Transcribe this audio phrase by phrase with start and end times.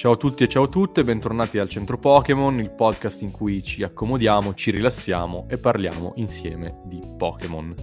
[0.00, 3.62] Ciao a tutti e ciao a tutte, bentornati al Centro Pokémon, il podcast in cui
[3.62, 7.74] ci accomodiamo, ci rilassiamo e parliamo insieme di Pokémon.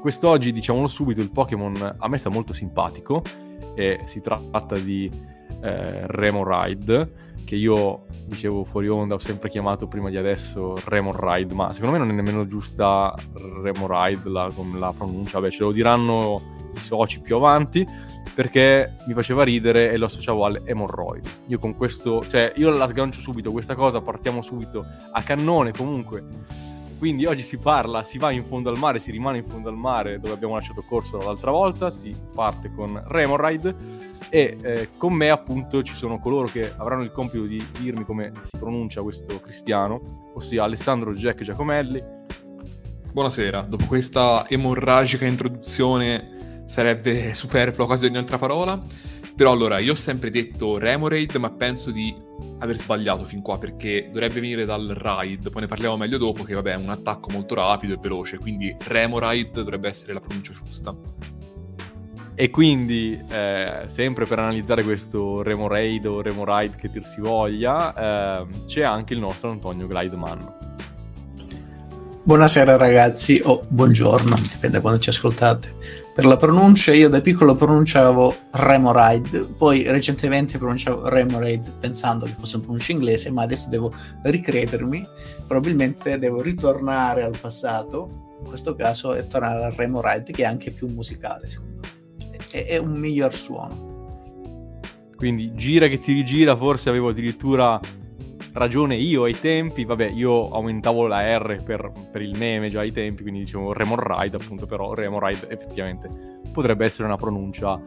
[0.00, 3.20] Quest'oggi, diciamolo subito, il Pokémon a me sta molto simpatico
[3.74, 5.10] e si tratta di
[5.60, 11.10] eh, Remo Ride, che io dicevo fuori onda ho sempre chiamato prima di adesso Remo
[11.12, 13.12] Ride, ma secondo me non è nemmeno giusta
[13.60, 14.48] Remo Ride la,
[14.78, 16.40] la pronuncia, vabbè ce lo diranno
[16.72, 17.84] i soci più avanti
[18.34, 21.28] perché mi faceva ridere e lo associavo alle emorroidi.
[21.46, 26.24] Io con questo, cioè io la sgancio subito questa cosa, partiamo subito a cannone comunque.
[26.98, 29.76] Quindi oggi si parla, si va in fondo al mare, si rimane in fondo al
[29.76, 33.74] mare dove abbiamo lasciato corso l'altra volta, si parte con Remoride
[34.30, 38.32] e eh, con me appunto ci sono coloro che avranno il compito di dirmi come
[38.40, 42.02] si pronuncia questo cristiano, ossia Alessandro Jack Giacomelli.
[43.12, 48.82] Buonasera, dopo questa emorragica introduzione sarebbe superfluo quasi ogni altra parola.
[49.36, 52.14] Però allora, io ho sempre detto Remoraid, ma penso di
[52.60, 56.54] aver sbagliato fin qua, perché dovrebbe venire dal Raid, poi ne parliamo meglio dopo, che
[56.54, 60.94] vabbè è un attacco molto rapido e veloce, quindi Remoraid dovrebbe essere la pronuncia giusta.
[62.36, 68.46] E quindi, eh, sempre per analizzare questo Remoraid o Remoraid che dir si voglia, eh,
[68.66, 70.58] c'è anche il nostro Antonio Glideman.
[72.22, 76.03] Buonasera ragazzi, o buongiorno, dipende quando ci ascoltate.
[76.14, 82.54] Per la pronuncia io da piccolo pronunciavo Remoride, poi recentemente pronunciavo Remoride pensando che fosse
[82.54, 85.04] una pronuncia inglese, ma adesso devo ricredermi,
[85.44, 90.70] probabilmente devo ritornare al passato, in questo caso e tornare al Remoride che è anche
[90.70, 94.78] più musicale secondo me, è, è un miglior suono.
[95.16, 97.80] Quindi gira che ti rigira, forse avevo addirittura
[98.52, 102.92] ragione io ai tempi, vabbè, io aumentavo la R per, per il meme già ai
[102.92, 106.08] tempi, quindi dicevo Remorride appunto, però Remorride effettivamente
[106.52, 107.80] potrebbe essere una pronuncia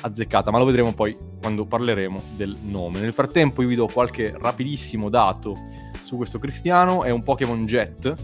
[0.00, 3.00] azzeccata, ma lo vedremo poi quando parleremo del nome.
[3.00, 5.54] Nel frattempo io vi do qualche rapidissimo dato
[6.02, 8.14] su questo cristiano, è un Pokémon Jet,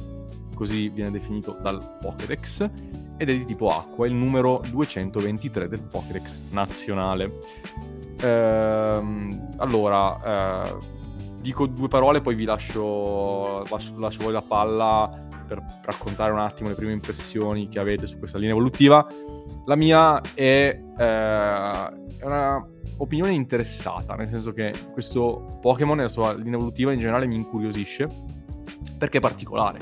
[0.54, 2.68] così viene definito dal Pokédex,
[3.16, 7.30] ed è di tipo acqua, il numero 223 del Pokédex nazionale.
[8.22, 10.98] Ehm, allora, eh,
[11.40, 16.68] dico due parole, poi vi lascio, lascio, lascio voi la palla per raccontare un attimo
[16.68, 19.06] le prime impressioni che avete su questa linea evolutiva.
[19.66, 22.64] La mia è, eh, è una
[23.30, 28.08] interessata, nel senso che questo Pokémon e la sua linea evolutiva in generale mi incuriosisce
[28.96, 29.78] perché è particolare.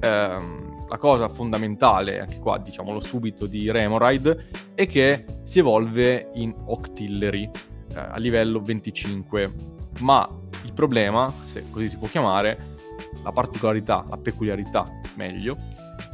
[0.00, 6.54] Eh, la cosa fondamentale, anche qua diciamolo subito, di Remoride è che si evolve in
[6.66, 7.48] Octillery
[7.94, 9.52] eh, a livello 25,
[10.00, 10.28] ma
[10.64, 12.76] il problema, se così si può chiamare,
[13.22, 14.84] la particolarità, la peculiarità,
[15.16, 15.56] meglio,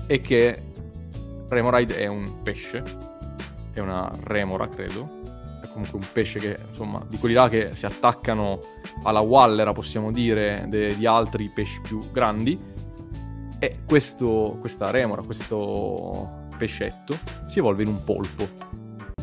[0.07, 0.63] è che
[1.49, 2.83] Remoride è un pesce,
[3.73, 5.23] è una remora, credo,
[5.63, 8.61] è comunque un pesce che, insomma, di quelli là che si attaccano
[9.05, 12.59] alla wallera, possiamo dire, de- di altri pesci più grandi,
[13.59, 17.17] e questo, questa remora, questo pescetto,
[17.47, 18.49] si evolve in un polpo,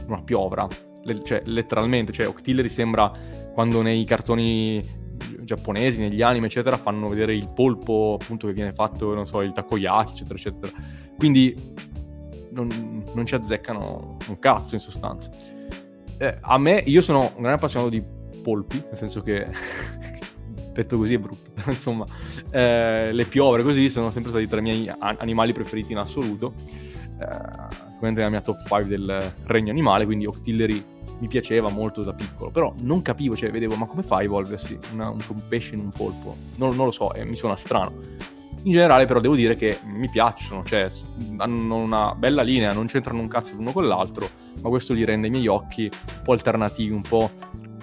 [0.08, 0.68] una piovra,
[1.04, 3.12] le- cioè letteralmente, cioè Octillery sembra
[3.54, 5.02] quando nei cartoni
[5.42, 9.52] giapponesi, negli anime, eccetera, fanno vedere il polpo appunto che viene fatto, non so, il
[9.52, 10.72] takoyaki, eccetera, eccetera.
[11.18, 11.56] Quindi
[12.52, 15.30] non, non ci azzeccano un cazzo in sostanza.
[16.18, 18.04] Eh, a me, io sono un grande appassionato di
[18.42, 19.48] polpi, nel senso che
[20.74, 22.06] detto così è brutto, insomma,
[22.50, 26.54] eh, le piovre così sono sempre stati tra i miei animali preferiti in assoluto.
[27.20, 30.84] Eh, sicuramente nella mia top 5 del regno animale, quindi Octillery
[31.20, 34.78] mi piaceva molto da piccolo, però non capivo, cioè vedevo ma come fa a evolversi
[34.94, 36.36] una, un, un, pesce in un polpo?
[36.58, 37.94] Non, non lo so, eh, mi suona strano.
[38.64, 40.90] In generale però devo dire che mi piacciono, cioè
[41.38, 44.28] hanno una bella linea, non c'entrano un cazzo l'uno con l'altro,
[44.62, 47.30] ma questo li rende i miei occhi un po' alternativi, un po'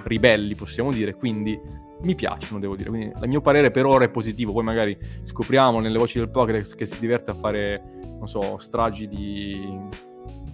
[0.02, 1.58] ribelli possiamo dire, quindi
[2.02, 5.80] mi piacciono devo dire, quindi il mio parere per ora è positivo, poi magari scopriamo
[5.80, 9.78] nelle voci del Pokédex che si diverte a fare, non so, stragi di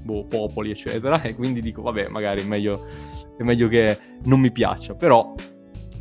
[0.06, 1.21] boh, popoli, eccetera.
[1.21, 2.87] E quindi dico, vabbè, magari è meglio,
[3.37, 5.35] è meglio che non mi piaccia, però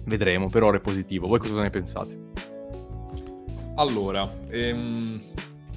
[0.06, 1.28] vedremo, per ora è positivo.
[1.28, 2.18] Voi cosa ne pensate?
[3.75, 5.22] Allora, ehm,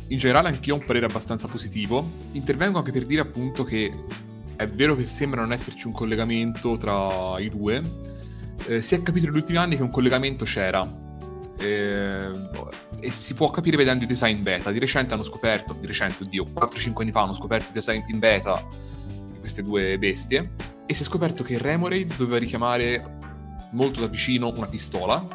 [0.09, 2.09] in generale anch'io ho un parere abbastanza positivo.
[2.33, 3.91] Intervengo anche per dire appunto che
[4.57, 7.83] è vero che sembra non esserci un collegamento tra i due.
[8.69, 10.83] Eh, si è capito negli ultimi anni che un collegamento c'era,
[11.59, 12.31] eh,
[13.01, 14.71] e si può capire vedendo i design beta.
[14.71, 18.19] Di recente hanno scoperto, di recente, oddio, 4-5 anni fa hanno scoperto i design in
[18.19, 18.63] beta
[19.33, 20.43] di queste due bestie
[20.87, 23.17] e si è scoperto che Remoraid doveva richiamare
[23.73, 25.27] molto da vicino una pistola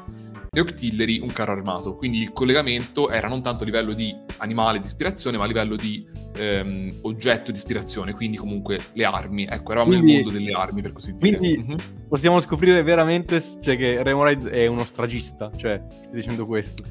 [0.56, 1.96] e Octillery un carro armato.
[1.96, 5.76] Quindi il collegamento era non tanto a livello di animale di ispirazione, ma a livello
[5.76, 6.06] di
[6.36, 9.46] ehm, oggetto di ispirazione, quindi comunque le armi.
[9.50, 11.38] Ecco, eravamo Quindi- nel mondo delle armi, per così dire.
[11.38, 11.76] quindi- Mhm.
[12.08, 16.84] Possiamo scoprire veramente cioè, che Remoride è uno stragista, cioè, stai dicendo questo.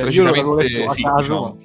[0.00, 1.56] Cioè, io letto a sì, caso, diciamo.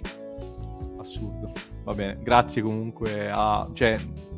[1.00, 1.52] Assurdo.
[1.84, 3.68] Va bene, grazie comunque a...
[3.74, 3.96] Cioè,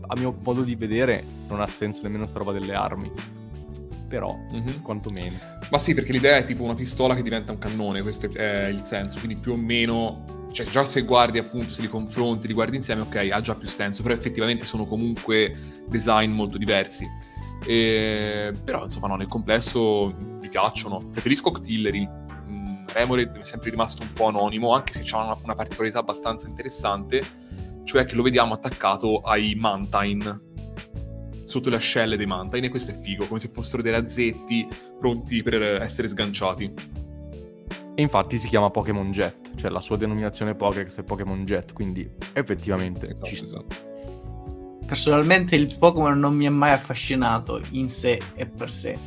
[0.07, 3.11] a mio modo di vedere non ha senso nemmeno sta roba delle armi.
[4.07, 4.81] Però, Mhm.
[4.81, 5.37] quantomeno.
[5.69, 8.83] Ma sì, perché l'idea è tipo una pistola che diventa un cannone, questo è il
[8.83, 12.75] senso, quindi più o meno, cioè già se guardi appunto, se li confronti, li guardi
[12.75, 15.55] insieme, ok, ha già più senso, però effettivamente sono comunque
[15.87, 17.05] design molto diversi.
[17.65, 22.09] E- Però insomma no, nel complesso mi piacciono, preferisco Octillery,
[22.93, 27.23] Remored è sempre rimasto un po' anonimo, anche se ha una, una particolarità abbastanza interessante,
[27.83, 30.49] cioè che lo vediamo attaccato ai Mantine,
[31.45, 34.67] sotto le ascelle dei Mantine, e questo è figo, come se fossero dei razzetti
[34.99, 36.73] pronti per essere sganciati.
[37.93, 42.09] E infatti si chiama Pokémon Jet, cioè la sua denominazione Pokédex è Pokémon Jet, quindi
[42.33, 43.43] effettivamente Esatto, ci sta.
[43.45, 43.89] esatto.
[44.85, 48.97] Personalmente il Pokémon non mi ha mai affascinato in sé e per sé.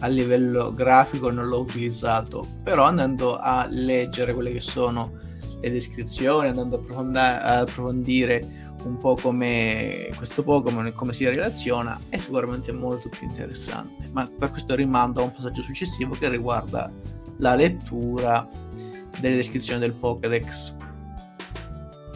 [0.00, 5.12] A livello grafico non l'ho utilizzato, però andando a leggere quelle che sono
[5.60, 11.26] le descrizioni, andando a approfonda- a approfondire un po' come questo Pokémon e come si
[11.26, 14.08] relaziona, è sicuramente molto più interessante.
[14.12, 16.92] Ma per questo rimando a un passaggio successivo che riguarda
[17.38, 18.48] la lettura
[19.20, 20.76] delle descrizioni del Pokédex.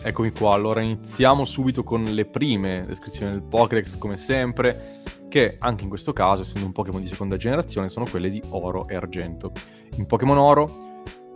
[0.04, 5.01] Eccomi qua, allora iniziamo subito con le prime descrizioni del Pokédex come sempre,
[5.32, 8.86] che anche in questo caso, essendo un Pokémon di seconda generazione, sono quelle di oro
[8.86, 9.50] e argento.
[9.96, 10.70] In Pokémon oro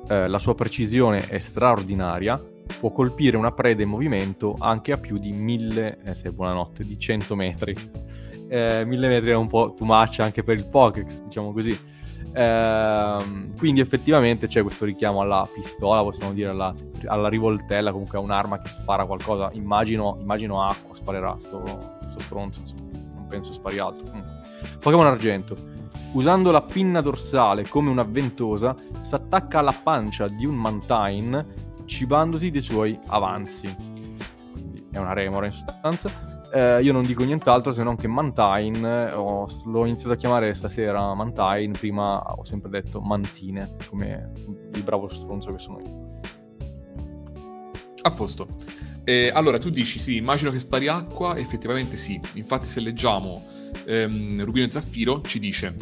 [0.06, 2.38] eh, la sua precisione è straordinaria,
[2.78, 6.98] può colpire una preda in movimento anche a più di 1000, eh se buonanotte, di
[6.98, 7.74] 100 metri.
[8.48, 11.74] Eh, 1000 metri è un po' too much anche per il Pokédex, diciamo così.
[12.34, 16.74] Ehm, quindi effettivamente c'è questo richiamo alla pistola, possiamo dire alla,
[17.06, 19.48] alla rivoltella, comunque a un'arma che spara qualcosa.
[19.54, 22.95] Immagino, immagino acqua sparerà sto, sto stronzo, insomma,
[23.26, 24.04] penso spari altro.
[24.14, 24.78] Mm.
[24.80, 25.56] Pokémon Argento.
[26.12, 31.44] Usando la pinna dorsale come una ventosa, si attacca alla pancia di un Mantine
[31.84, 33.74] cibandosi dei suoi avanzi.
[34.52, 36.34] Quindi è una remora in sostanza.
[36.52, 41.12] Eh, io non dico nient'altro se non che Mantine, ho- l'ho iniziato a chiamare stasera
[41.14, 44.32] Mantine, prima ho sempre detto Mantine, come
[44.72, 46.20] il bravo stronzo che sono io.
[48.02, 48.46] A posto.
[49.08, 52.20] Eh, allora, tu dici, sì, immagino che spari acqua, effettivamente sì.
[52.34, 53.46] Infatti se leggiamo
[53.86, 55.76] ehm, Rubino e Zaffiro, ci dice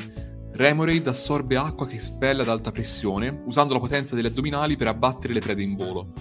[0.53, 5.33] Remoraid assorbe acqua che spella ad alta pressione, usando la potenza delle addominali per abbattere
[5.33, 6.13] le prede in volo.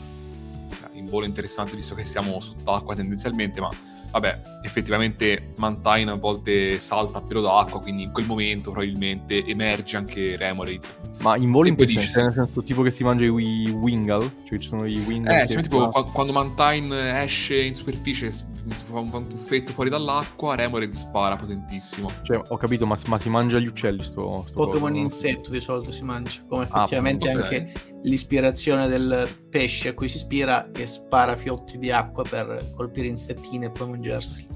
[0.94, 3.70] In volo interessante visto che siamo sott'acqua tendenzialmente, ma
[4.14, 9.98] vabbè, effettivamente Mantine a volte salta a pelo d'acqua, quindi in quel momento probabilmente emerge
[9.98, 10.82] anche Remoraid.
[11.22, 14.30] Ma in volo in che dici- nel senso tipo che si mangia i wi- Wingull?
[14.46, 19.00] Cioè ci sono i Wingull Eh, che- tipo qua- quando Mantine esce in superficie, fa
[19.00, 22.10] un, fa un tuffetto fuori dall'acqua, Remoraid spara potentissimo.
[22.22, 25.00] Cioè, ho capito, ma, ma si mangia gli uccelli sto, sto Pokémon coso, no?
[25.02, 27.36] insetto di solito si mangia, come Ah, effettivamente ok.
[27.36, 27.74] anche
[28.04, 33.66] l'ispirazione del pesce a cui si ispira e spara fiotti di acqua per colpire insettini
[33.66, 34.48] e poi mangiarseli.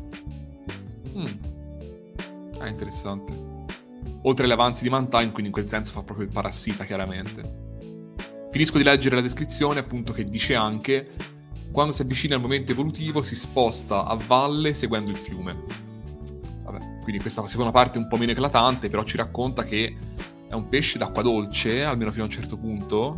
[1.17, 1.25] Mm.
[2.59, 3.45] Ah, interessante.
[4.23, 7.65] Oltre agli avanzi di Mantine, quindi in quel senso fa proprio il parassita, chiaramente.
[8.51, 11.07] Finisco di leggere la descrizione, appunto, che dice anche
[11.71, 15.51] quando si avvicina al momento evolutivo si sposta a valle seguendo il fiume.
[16.63, 19.95] Vabbè, quindi questa seconda parte è un po' meno eclatante, però ci racconta che
[20.49, 23.15] è un pesce d'acqua dolce, almeno fino a un certo punto,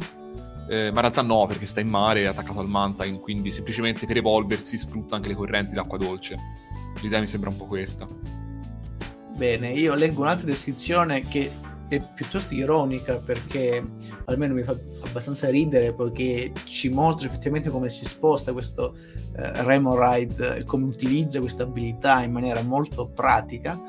[0.70, 4.06] eh, ma in realtà no, perché sta in mare, è attaccato al Mantine, quindi semplicemente
[4.06, 6.36] per evolversi sfrutta anche le correnti d'acqua dolce.
[7.02, 8.08] L'idea mi sembra un po' questa.
[9.36, 11.52] Bene, io leggo un'altra descrizione che
[11.88, 13.84] è piuttosto ironica perché
[14.26, 18.96] almeno mi fa abbastanza ridere poiché ci mostra effettivamente come si sposta questo
[19.36, 23.82] eh, Remoride come utilizza questa abilità in maniera molto pratica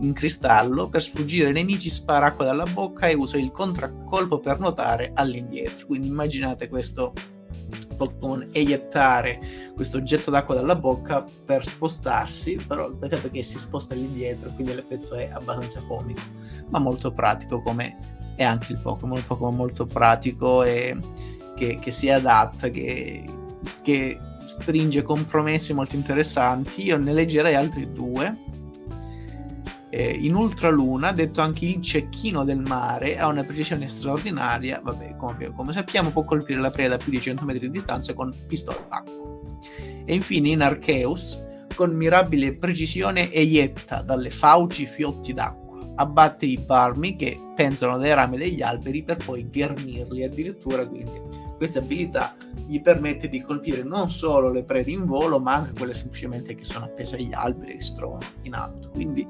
[0.00, 4.58] in cristallo per sfuggire ai nemici spara acqua dalla bocca e usa il contraccolpo per
[4.58, 7.12] nuotare all'indietro quindi immaginate questo
[7.96, 9.40] Pokémon eiettare
[9.74, 14.74] questo oggetto d'acqua dalla bocca per spostarsi, però peccato è che si sposta all'indietro, quindi
[14.74, 16.22] l'effetto è abbastanza comico,
[16.68, 17.98] ma molto pratico come
[18.36, 20.98] è anche il Pokémon, il Pokémon molto pratico e
[21.54, 23.22] che, che si adatta, che,
[23.82, 26.86] che stringe compromessi molto interessanti.
[26.86, 28.48] Io ne leggerei altri due.
[29.90, 34.80] Eh, in Ultraluna, detto anche il cecchino del mare, ha una precisione straordinaria.
[34.82, 38.14] Vabbè, come, come sappiamo, può colpire la preda a più di 100 metri di distanza
[38.14, 39.28] con pistola d'acqua.
[40.04, 41.42] E infine in Arceus,
[41.74, 45.78] con mirabile precisione, eietta dalle fauci fiotti d'acqua.
[45.96, 51.20] Abbatte i barmi che penzono dai rami degli alberi per poi ghermirli addirittura, quindi
[51.60, 52.34] questa abilità
[52.66, 56.64] gli permette di colpire non solo le prede in volo, ma anche quelle semplicemente che
[56.64, 58.88] sono appese agli alberi che si trovano in alto.
[58.88, 59.26] Quindi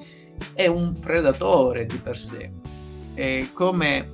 [0.54, 2.50] è un predatore di per sé.
[3.14, 4.10] E come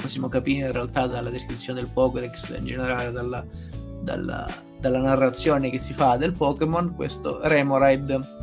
[0.00, 3.44] possiamo capire in realtà dalla descrizione del Pokédex, in generale dalla,
[4.02, 4.48] dalla,
[4.80, 8.36] dalla narrazione che si fa del Pokémon, questo Remoraid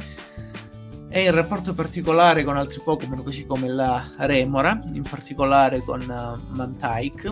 [1.15, 6.53] è in rapporto particolare con altri Pokémon, così come la Remora, in particolare con uh,
[6.53, 7.29] Mantike.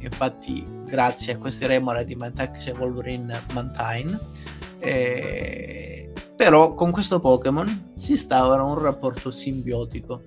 [0.00, 4.18] Infatti grazie a questi Remora di Mantek si evolvono in Mantine.
[4.80, 5.91] E...
[6.42, 10.24] Però con questo Pokémon si instaura un rapporto simbiotico,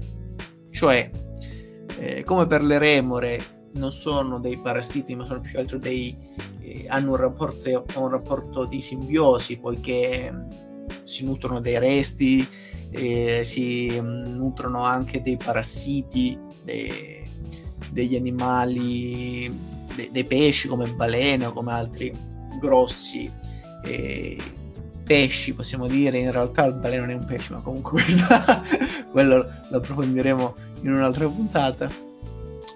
[0.69, 1.11] cioè
[1.99, 3.43] eh, come per le remore
[3.73, 6.17] non sono dei parassiti ma sono più che altro dei
[6.61, 10.49] eh, hanno un rapporto, un rapporto, di simbiosi poiché mm,
[11.03, 12.47] si nutrono dei resti
[12.91, 17.29] eh, si mm, nutrono anche dei parassiti dei,
[17.91, 19.53] degli animali
[19.93, 22.09] de- dei pesci come balene o come altri
[22.61, 23.29] grossi
[23.83, 24.37] eh,
[25.05, 26.19] pesci, possiamo dire.
[26.19, 28.61] In realtà il baleno non è un pesce, ma comunque questa,
[29.11, 29.37] quello
[29.69, 31.89] lo approfondiremo in un'altra puntata.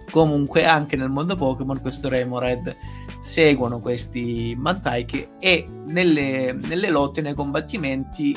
[0.09, 2.75] Comunque anche nel mondo Pokémon questo Remored
[3.19, 8.36] seguono questi Mantaiki e nelle, nelle lotte, nei combattimenti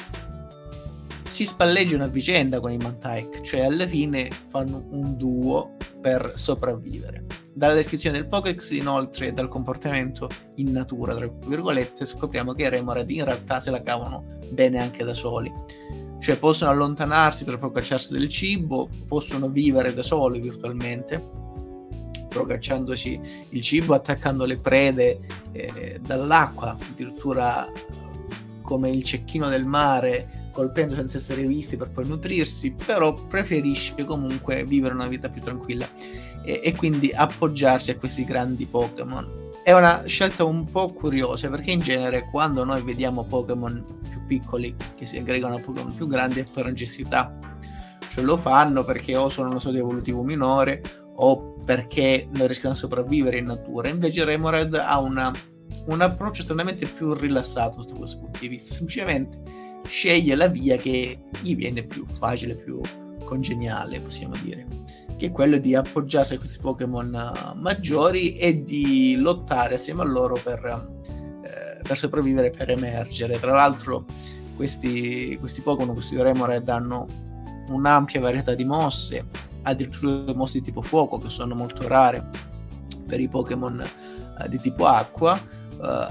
[1.25, 7.42] si spalleggiano a vicenda con i Mantaik, cioè alla fine fanno un duo per sopravvivere.
[7.55, 13.11] Dalla descrizione del Pokéx, inoltre, dal comportamento in natura, tra virgolette, scopriamo che i Remoraid
[13.11, 15.53] in realtà se la cavano bene anche da soli.
[16.19, 21.21] Cioè possono allontanarsi per procacciarsi del cibo, possono vivere da soli virtualmente,
[22.29, 25.21] procacciandosi il cibo, attaccando le prede
[25.53, 27.71] eh, dall'acqua, addirittura
[28.63, 34.65] come il cecchino del mare, colpendo senza essere visti per poi nutrirsi, però preferisce comunque
[34.65, 35.87] vivere una vita più tranquilla
[36.45, 39.41] e, e quindi appoggiarsi a questi grandi Pokémon.
[39.65, 44.75] È una scelta un po' curiosa perché in genere quando noi vediamo Pokémon più piccoli
[44.97, 47.39] che si aggregano a Pokémon più grandi è per necessità.
[48.09, 50.83] Cioè lo fanno perché o sono uno stadio evolutivo minore
[51.15, 53.89] o perché non riescono a sopravvivere in natura.
[53.89, 55.33] Invece Remored ha una,
[55.87, 58.75] un approccio estremamente più rilassato sotto questo punto di vista.
[58.75, 59.41] Semplicemente
[59.87, 62.81] sceglie la via che gli viene più facile, più
[63.25, 64.67] congeniale, possiamo dire
[65.23, 70.05] che è quello di appoggiarsi a questi Pokémon eh, maggiori e di lottare assieme a
[70.05, 70.91] loro per,
[71.45, 73.39] eh, per sopravvivere, per emergere.
[73.39, 74.05] Tra l'altro
[74.57, 77.07] questi, questi Pokémon, questi Remoraid hanno
[77.69, 79.25] un'ampia varietà di mosse,
[79.63, 82.29] addirittura mosse di tipo fuoco che sono molto rare
[83.07, 85.41] per i Pokémon eh, di tipo acqua.
[85.41, 86.07] Eh,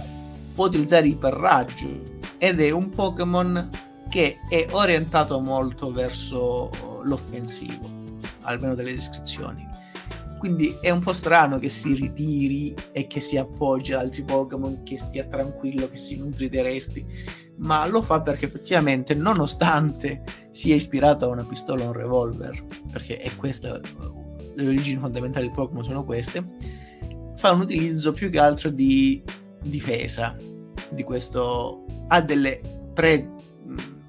[0.54, 2.02] può utilizzare iperraggio
[2.38, 3.70] ed è un Pokémon
[4.10, 6.70] che è orientato molto verso
[7.04, 8.00] l'offensivo
[8.42, 9.68] almeno dalle descrizioni.
[10.42, 14.82] Quindi è un po' strano che si ritiri e che si appoggi ad altri Pokémon,
[14.82, 17.06] che stia tranquillo, che si nutri dei resti,
[17.58, 23.18] ma lo fa perché effettivamente, nonostante sia ispirato a una pistola o un revolver, perché
[23.18, 23.80] è questa,
[24.56, 26.44] le origini fondamentali del Pokémon sono queste,
[27.36, 29.22] fa un utilizzo più che altro di
[29.62, 30.36] difesa
[30.90, 32.62] di questo, ha delle
[32.96, 33.30] pre,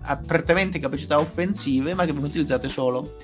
[0.01, 3.17] ha prettamente capacità offensive, ma che vengono utilizzate solo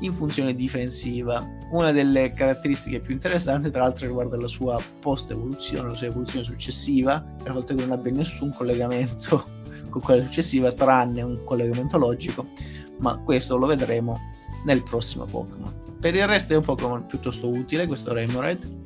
[0.00, 1.40] in funzione difensiva.
[1.70, 7.24] Una delle caratteristiche più interessanti, tra l'altro, riguarda la sua post-evoluzione, la sua evoluzione successiva,
[7.42, 12.48] per volte che non abbia nessun collegamento con quella successiva, tranne un collegamento logico,
[12.98, 14.16] ma questo lo vedremo
[14.64, 15.80] nel prossimo Pokémon.
[16.00, 18.80] Per il resto è un Pokémon piuttosto utile, questo Remoraid.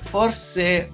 [0.00, 0.92] Forse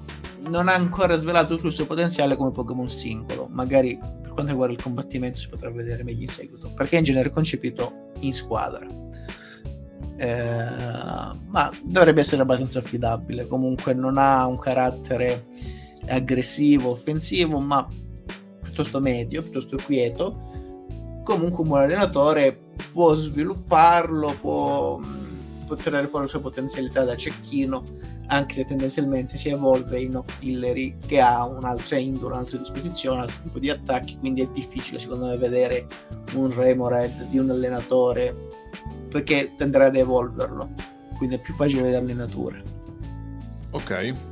[0.49, 4.75] non ha ancora svelato tutto il suo potenziale come Pokémon singolo, magari per quanto riguarda
[4.75, 8.87] il combattimento si potrà vedere meglio in seguito, perché in genere è concepito in squadra.
[10.17, 10.65] Eh,
[11.47, 13.47] ma dovrebbe essere abbastanza affidabile.
[13.47, 15.47] Comunque non ha un carattere
[16.09, 17.87] aggressivo, offensivo, ma
[18.63, 20.41] piuttosto medio, piuttosto quieto.
[21.25, 22.59] Comunque un buon allenatore
[22.93, 25.01] può svilupparlo, può,
[25.67, 27.83] può tirare fuori le sue potenzialità da cecchino,
[28.29, 33.43] anche se tendenzialmente si evolve in Octillery che ha un'altra indole, un'altra disposizione, un altro
[33.43, 35.87] tipo di attacchi, quindi è difficile secondo me vedere
[36.35, 38.35] un Remored di un allenatore
[39.09, 40.71] perché tenderà ad evolverlo,
[41.17, 42.78] quindi è più facile vederlo in natura.
[43.71, 43.91] Ok,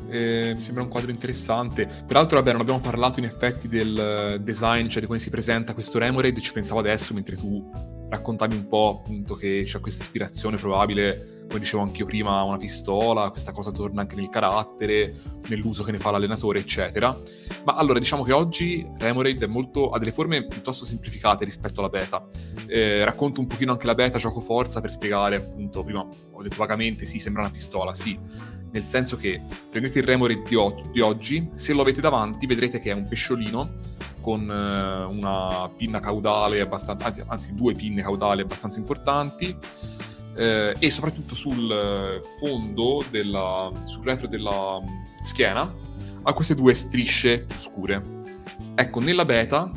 [0.09, 1.87] eh, mi sembra un quadro interessante.
[2.07, 5.99] Peraltro, vabbè, non abbiamo parlato in effetti del design, cioè di come si presenta questo
[5.99, 11.45] Remoraid, ci pensavo adesso mentre tu raccontavi un po' appunto che c'è questa ispirazione probabile,
[11.49, 15.15] come dicevo anch'io prima, una pistola, questa cosa torna anche nel carattere,
[15.49, 17.15] nell'uso che ne fa l'allenatore, eccetera.
[17.65, 22.27] Ma allora diciamo che oggi Remoraid molto, ha delle forme piuttosto semplificate rispetto alla beta.
[22.67, 26.57] Eh, racconto un pochino anche la beta, gioco forza per spiegare appunto, prima ho detto
[26.57, 28.19] vagamente sì, sembra una pistola, sì,
[28.71, 32.79] nel senso che prendete il Remoraid di, o- di oggi, se lo avete davanti vedrete
[32.79, 38.41] che è un pesciolino con eh, una pinna caudale abbastanza, anzi, anzi, due pinne caudali
[38.41, 39.57] abbastanza importanti
[40.35, 45.73] eh, e soprattutto sul fondo, della, sul retro della mm, schiena,
[46.23, 48.15] ha queste due strisce scure.
[48.75, 49.71] Ecco, nella beta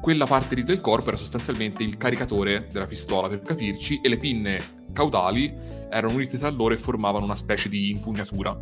[0.00, 4.18] quella parte lì del corpo era sostanzialmente il caricatore della pistola, per capirci, e le
[4.18, 4.60] pinne
[4.92, 5.54] caudali
[5.90, 8.58] erano unite tra loro e formavano una specie di impugnatura.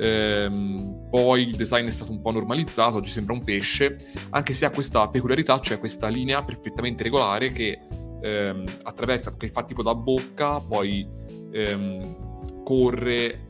[0.00, 3.96] Ehm, poi il design è stato un po' normalizzato, oggi sembra un pesce,
[4.30, 7.80] anche se ha questa peculiarità, cioè questa linea perfettamente regolare che
[8.22, 11.06] ehm, attraversa, che fa tipo da bocca, poi
[11.50, 13.48] ehm, corre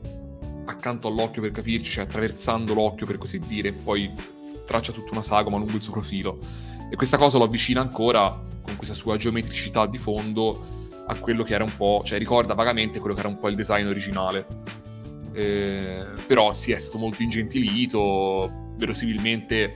[0.65, 4.11] accanto all'occhio per capirci, cioè attraversando l'occhio per così dire, poi
[4.65, 6.37] traccia tutta una sagoma lungo il suo profilo.
[6.91, 8.29] E questa cosa lo avvicina ancora,
[8.61, 12.99] con questa sua geometricità di fondo, a quello che era un po', cioè ricorda vagamente
[12.99, 14.45] quello che era un po' il design originale.
[15.33, 19.75] Eh, però sì, è stato molto ingentilito, verosimilmente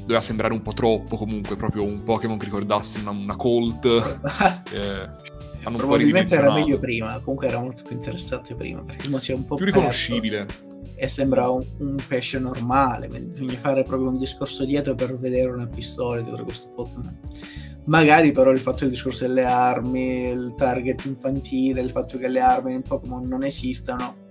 [0.00, 3.86] doveva sembrare un po' troppo comunque, proprio un Pokémon che ricordasse una, una Colt.
[4.72, 5.08] eh,
[5.64, 9.44] Probabilmente era meglio prima, comunque era molto più interessante prima, perché mo si è un
[9.44, 10.46] po' più riconoscibile.
[10.94, 15.50] E sembra un, un, pesce normale, quindi bisogna fare proprio un discorso dietro per vedere
[15.50, 17.18] una pistola dietro questo Pokémon.
[17.86, 22.40] Magari però il fatto del discorso delle armi, il target infantile, il fatto che le
[22.40, 24.24] armi in Pokémon non esistano,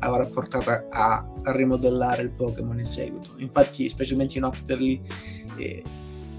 [0.00, 3.34] avrà portato a, rimodellare il Pokémon in seguito.
[3.38, 5.00] Infatti, specialmente in Octerly,
[5.56, 5.82] eh,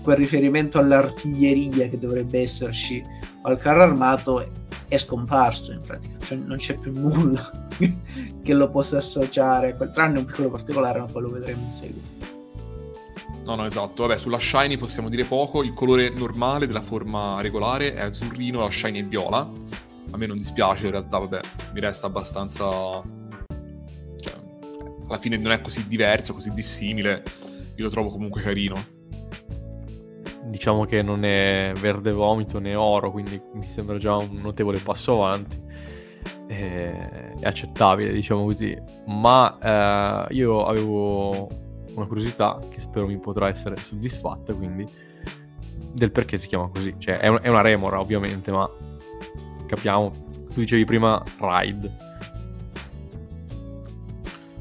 [0.03, 3.01] quel riferimento all'artiglieria che dovrebbe esserci
[3.41, 4.45] o al carro armato
[4.87, 7.49] è scomparso in pratica, cioè non c'è più nulla
[8.41, 12.38] che lo possa associare tranne un piccolo particolare, ma poi lo vedremo in seguito.
[13.45, 14.05] No, no, esatto.
[14.05, 15.63] Vabbè, sulla Shiny possiamo dire poco.
[15.63, 19.49] Il colore normale della forma regolare è azzurrino, la Shiny è viola.
[20.11, 21.39] A me non dispiace, in realtà, vabbè,
[21.73, 23.01] mi resta abbastanza
[25.09, 27.23] alla fine non è così diverso, così dissimile,
[27.75, 28.75] io lo trovo comunque carino.
[30.45, 35.13] Diciamo che non è verde vomito né oro, quindi mi sembra già un notevole passo
[35.13, 35.67] avanti.
[36.47, 38.75] È accettabile, diciamo così.
[39.07, 41.47] Ma eh, io avevo
[41.95, 44.87] una curiosità che spero mi potrà essere soddisfatta, quindi
[45.91, 46.95] del perché si chiama così.
[46.97, 48.69] Cioè, è, un, è una remora, ovviamente, ma
[49.67, 50.11] capiamo.
[50.49, 52.07] Tu dicevi prima ride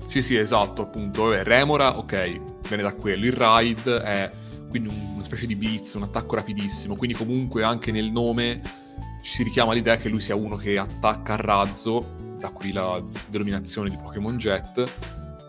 [0.09, 1.25] sì, sì, esatto, appunto.
[1.25, 3.27] Vabbè, Remora, ok, viene da quello.
[3.27, 4.31] Il Ride è
[4.71, 6.97] quindi una specie di blitz, un attacco rapidissimo.
[6.97, 8.62] Quindi comunque anche nel nome
[9.23, 12.97] ci si richiama l'idea che lui sia uno che attacca a razzo, da qui la
[13.29, 14.83] denominazione di Pokémon Jet,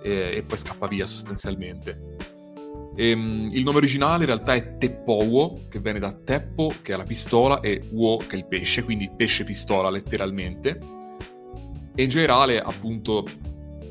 [0.10, 2.18] e, e poi scappa via sostanzialmente.
[2.96, 6.98] E, um, il nome originale in realtà è Teppowo, che viene da Teppo, che è
[6.98, 10.80] la pistola, e Wo, che è il pesce, quindi pesce-pistola letteralmente.
[11.96, 13.26] E in generale, appunto,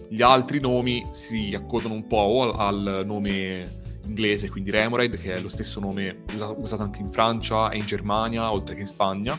[0.08, 5.40] gli altri nomi si accodano un po' al, al nome inglese, quindi Remoraid, che è
[5.40, 9.38] lo stesso nome usato, usato, anche in Francia e in Germania, oltre che in Spagna.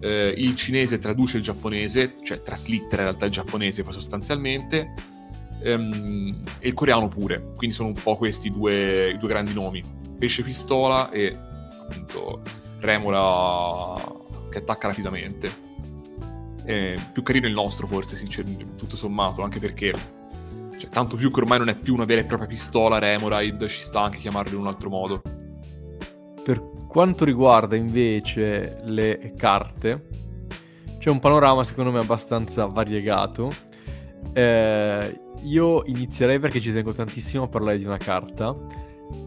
[0.00, 4.92] Eh, il cinese traduce il giapponese, cioè traslittera in realtà il giapponese poi sostanzialmente,
[5.62, 9.82] ehm, e il coreano pure, quindi sono un po' questi due, due grandi nomi,
[10.18, 11.34] pesce pistola e
[11.80, 12.42] appunto
[12.80, 13.94] Remora
[14.50, 15.64] che attacca rapidamente.
[16.64, 19.92] Eh, più carino il nostro forse, sinceramente, tutto sommato, anche perché
[20.76, 23.80] cioè, tanto più che ormai non è più una vera e propria pistola Remoraid, ci
[23.80, 25.22] sta anche chiamarlo in un altro modo.
[26.42, 30.08] Per quanto riguarda invece le carte,
[30.98, 33.50] c'è un panorama secondo me abbastanza variegato.
[34.32, 38.54] Eh, io inizierei perché ci tengo tantissimo a parlare di una carta,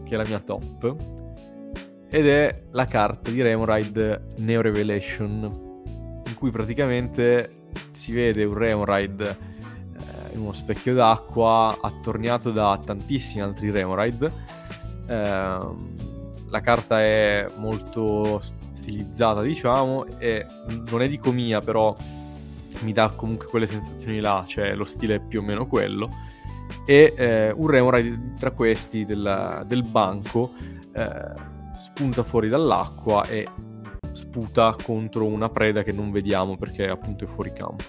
[0.04, 0.96] che è la mia top,
[2.08, 5.68] ed è la carta di Remoraid Neo Revelation
[6.26, 7.58] in cui praticamente
[7.92, 14.32] si vede un Remoride eh, in uno specchio d'acqua attorniato da tantissimi altri Remoride.
[15.08, 15.98] Eh,
[16.50, 18.40] la carta è molto
[18.72, 20.44] stilizzata, diciamo, e
[20.90, 21.94] non è dico mia, però
[22.82, 26.08] mi dà comunque quelle sensazioni là, cioè lo stile è più o meno quello.
[26.86, 30.52] E eh, un Remoride tra questi del, del banco
[30.92, 33.46] eh, spunta fuori dall'acqua e
[34.12, 37.84] sputa contro una preda che non vediamo perché appunto è fuori campo.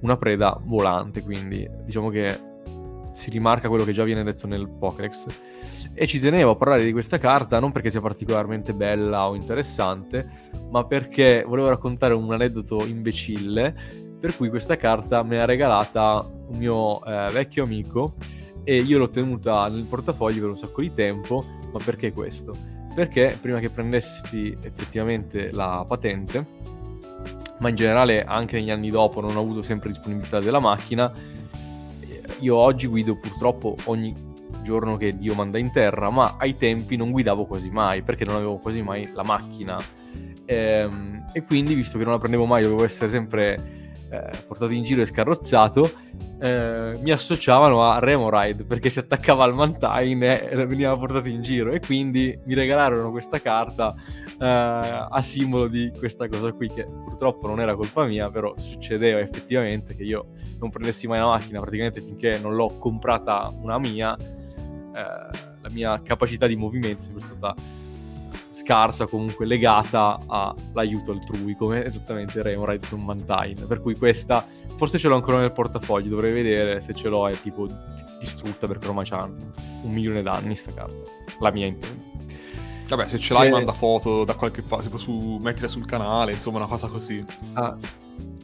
[0.00, 2.48] Una preda volante, quindi diciamo che
[3.12, 5.26] si rimarca quello che già viene detto nel Pokédex.
[5.92, 10.26] E ci tenevo a parlare di questa carta non perché sia particolarmente bella o interessante,
[10.70, 13.74] ma perché volevo raccontare un aneddoto imbecille,
[14.20, 18.14] per cui questa carta me l'ha regalata un mio eh, vecchio amico
[18.62, 22.52] e io l'ho tenuta nel portafoglio per un sacco di tempo, ma perché questo?
[22.94, 26.44] Perché prima che prendessi effettivamente la patente,
[27.60, 31.10] ma in generale anche negli anni dopo non ho avuto sempre disponibilità della macchina,
[32.40, 34.14] io oggi guido purtroppo ogni
[34.62, 38.36] giorno che Dio manda in terra, ma ai tempi non guidavo quasi mai, perché non
[38.36, 39.80] avevo quasi mai la macchina.
[40.44, 43.79] Ehm, e quindi, visto che non la prendevo mai, dovevo essere sempre
[44.10, 45.90] eh, portato in giro e scarrozzato,
[46.40, 51.42] eh, mi associavano a Remo Ride perché si attaccava al Mantine e veniva portato in
[51.42, 51.72] giro.
[51.72, 53.94] E quindi mi regalarono questa carta
[54.38, 59.20] eh, a simbolo di questa cosa qui che purtroppo non era colpa mia però succedeva
[59.20, 61.60] effettivamente che io non prendessi mai la macchina.
[61.60, 67.22] Praticamente finché non l'ho comprata una mia eh, la mia capacità di movimento è sempre
[67.22, 67.54] stata
[68.60, 73.64] scarsa, comunque legata all'aiuto altrui, come esattamente Ride con Mantine.
[73.66, 74.46] Per cui questa,
[74.76, 77.66] forse ce l'ho ancora nel portafoglio, dovrei vedere se ce l'ho, è tipo
[78.18, 81.10] distrutta perché ormai c'ha un milione d'anni sta carta.
[81.40, 82.08] La mia intendo.
[82.88, 83.50] Vabbè, se ce l'hai che...
[83.50, 85.38] manda foto da qualche parte, su...
[85.40, 87.24] mettila sul canale, insomma una cosa così.
[87.54, 87.76] Ah,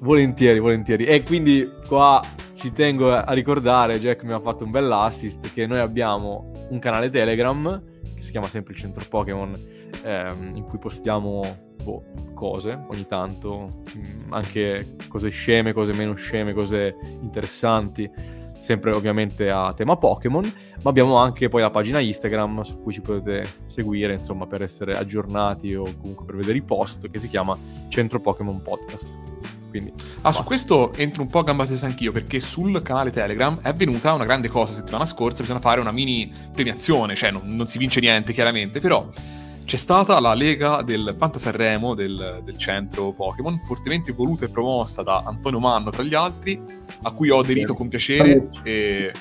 [0.00, 1.04] volentieri, volentieri.
[1.04, 2.22] E quindi qua
[2.54, 6.78] ci tengo a ricordare, Jack mi ha fatto un bel assist, che noi abbiamo un
[6.78, 7.82] canale Telegram,
[8.14, 9.54] che si chiama sempre il Centro Pokémon,
[10.02, 11.42] ehm, in cui postiamo
[11.82, 12.02] boh,
[12.34, 18.10] cose ogni tanto, mm, anche cose sceme, cose meno sceme, cose interessanti,
[18.60, 20.42] sempre ovviamente a tema Pokémon,
[20.82, 24.92] ma abbiamo anche poi la pagina Instagram su cui ci potete seguire, insomma, per essere
[24.96, 27.56] aggiornati o comunque per vedere i post, che si chiama
[27.88, 29.10] Centro Pokémon Podcast.
[29.70, 33.56] Quindi, ah, su questo entro un po' a gamba tesa anch'io, perché sul canale Telegram
[33.60, 37.66] è avvenuta una grande cosa settimana scorsa, bisogna fare una mini premiazione, cioè non, non
[37.66, 39.08] si vince niente chiaramente, però
[39.66, 45.24] c'è stata la lega del Fantasarremo del, del centro Pokémon, fortemente voluta e promossa da
[45.26, 46.58] Antonio Manno tra gli altri,
[47.02, 48.48] a cui ho aderito con piacere.
[48.62, 49.12] E...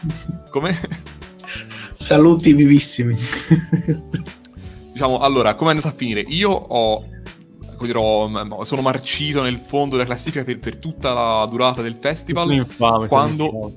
[0.51, 0.79] Come?
[1.97, 3.17] Saluti vivissimi.
[4.93, 6.21] diciamo, allora, come è andata a finire?
[6.21, 7.03] Io ho
[7.81, 12.51] dirò, sono marcito nel fondo della classifica per, per tutta la durata del festival.
[12.51, 13.73] Infame, quando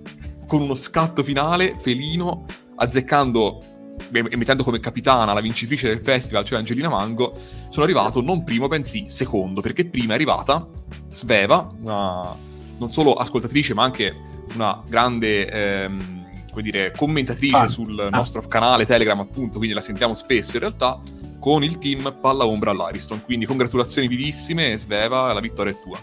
[0.46, 2.44] con uno scatto finale, Felino,
[2.76, 3.62] azzeccando
[4.11, 7.34] mettendo come capitana la vincitrice del festival, cioè Angelina Mango,
[7.68, 10.66] sono arrivato non primo, bensì secondo, perché prima è arrivata
[11.11, 12.34] Sveva, una,
[12.78, 14.14] non solo ascoltatrice, ma anche
[14.54, 16.18] una grande ehm,
[16.50, 17.68] come dire, commentatrice ah.
[17.68, 18.08] sul ah.
[18.08, 21.00] nostro canale Telegram, appunto, quindi la sentiamo spesso in realtà,
[21.38, 23.22] con il team Palla Ombra all'Ariston.
[23.22, 25.98] Quindi congratulazioni vivissime, Sveva, la vittoria è tua.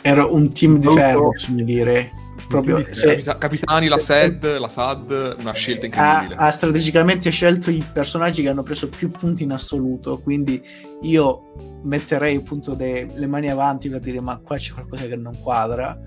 [0.00, 2.12] Era un team di ferro, bisogna dire
[2.48, 3.22] proprio se...
[3.38, 6.34] capitani, la SED, la SAD, una scelta incredibile.
[6.36, 10.62] Ha, ha, strategicamente scelto i personaggi che hanno preso più punti in assoluto, quindi
[11.02, 15.38] io metterei appunto de- le mani avanti per dire ma qua c'è qualcosa che non
[15.40, 15.98] quadra.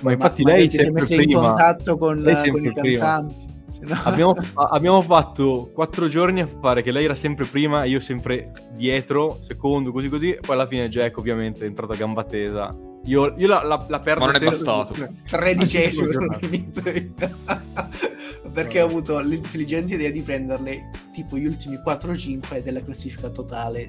[0.00, 3.56] Ma infatti ma lei si è messa in contatto con, con i cantanti.
[3.80, 4.00] No...
[4.04, 8.52] Abbiamo, abbiamo, fatto quattro giorni a fare che lei era sempre prima e io sempre
[8.72, 10.38] dietro, secondo, così così.
[10.40, 14.00] Poi alla fine Jack ovviamente è entrato a gamba tesa io, io la, la, la
[14.00, 14.94] perdo Ma non è bastato.
[15.26, 16.82] Tredicesimo sono finito
[18.52, 23.88] Perché ho avuto l'intelligente idea di prenderle tipo gli ultimi 4-5 della classifica totale.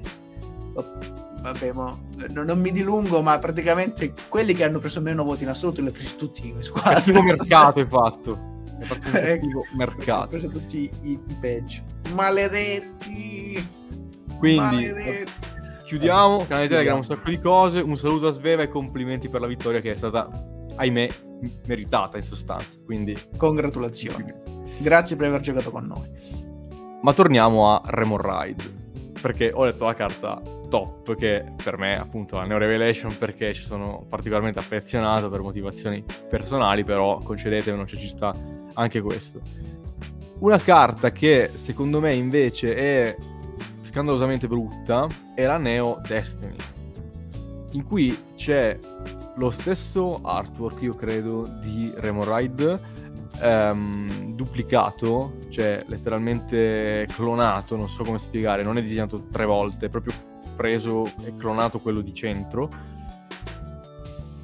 [1.42, 1.98] Vabbè, ma
[2.32, 5.88] no, non mi dilungo, ma praticamente quelli che hanno preso meno voti in assoluto li
[5.88, 6.94] ho presi tutti in squadra.
[6.94, 8.49] Cattivo mercato hai fatto.
[8.80, 10.24] Hai fatto un ecco, mercato.
[10.24, 11.82] Ho preso tutti i, peggio.
[12.14, 13.64] Maledetti!
[14.38, 14.58] Quindi...
[14.58, 15.48] Maledetti
[15.90, 17.80] Chiudiamo, canale Telegram, un sacco di cose.
[17.80, 20.30] Un saluto a Sveva e complimenti per la vittoria che è stata,
[20.76, 21.08] ahimè,
[21.66, 22.78] meritata in sostanza.
[22.84, 24.32] Quindi, congratulazioni.
[24.78, 26.08] Grazie per aver giocato con noi.
[27.02, 28.78] Ma torniamo a Remon Ride.
[29.20, 33.64] Perché ho letto la carta top, che per me appunto la Neo Revelation, perché ci
[33.64, 38.32] sono particolarmente affezionato per motivazioni personali, però concedetemelo, cioè ci sta
[38.74, 39.40] anche questo.
[40.38, 43.16] Una carta che secondo me invece è
[43.82, 46.56] scandalosamente brutta è la Neo Destiny,
[47.72, 48.78] in cui c'è
[49.36, 52.80] lo stesso artwork, io credo, di Remoride,
[53.40, 59.88] ehm, duplicato, cioè letteralmente clonato, non so come spiegare, non è disegnato tre volte, è
[59.88, 60.14] proprio
[60.56, 62.68] preso e clonato quello di centro,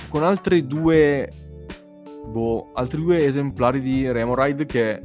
[0.09, 1.31] con altri due,
[2.27, 5.01] boh, altri due esemplari di Remoride che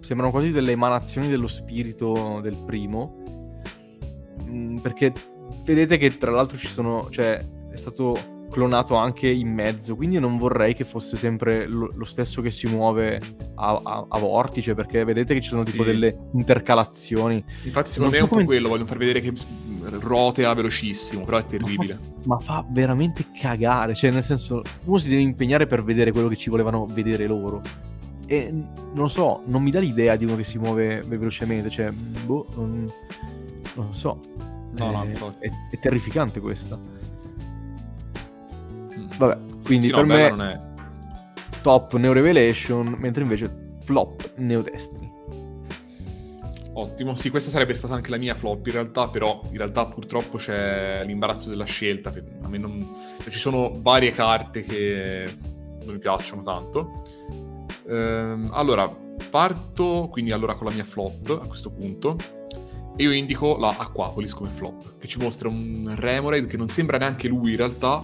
[0.00, 3.22] sembrano quasi delle emanazioni dello spirito del primo,
[4.52, 5.12] Mm, perché
[5.64, 8.14] vedete che tra l'altro ci sono, cioè è stato
[8.52, 12.66] clonato anche in mezzo, quindi non vorrei che fosse sempre lo, lo stesso che si
[12.66, 13.20] muove
[13.56, 15.72] a, a, a, vortice, perché vedete che ci sono sì.
[15.72, 17.42] tipo delle intercalazioni.
[17.64, 19.32] Infatti secondo non me è un po' quello, vogliono far vedere che
[20.00, 21.98] rotea velocisslo, però è terribile.
[22.26, 26.12] Ma fa, ma fa, veramente cagare, cioè nel senso, uno si deve impegnare per vedere
[26.12, 27.60] quello che ci volevano vedere loro.
[28.26, 31.90] E non lo so, non mi dà l'idea di uno che si muove velocemente, cioè,
[31.90, 32.92] boh, non,
[33.74, 34.20] non lo so.
[34.74, 36.78] No, è, no, è, è terrificante questa.
[39.26, 40.60] Vabbè, quindi sì, per no, me non è...
[41.62, 45.10] top Neo Revelation, mentre invece flop Neo Destiny.
[46.74, 50.38] Ottimo, sì, questa sarebbe stata anche la mia flop in realtà, però in realtà purtroppo
[50.38, 52.12] c'è l'imbarazzo della scelta.
[52.42, 52.84] A me non...
[53.20, 55.32] cioè, ci sono varie carte che
[55.84, 57.00] non mi piacciono tanto.
[57.88, 58.88] Ehm, allora,
[59.30, 62.16] parto quindi allora con la mia flop a questo punto.
[62.96, 66.98] E io indico la Aquapolis come flop, che ci mostra un Remoraid che non sembra
[66.98, 68.00] neanche lui in realtà,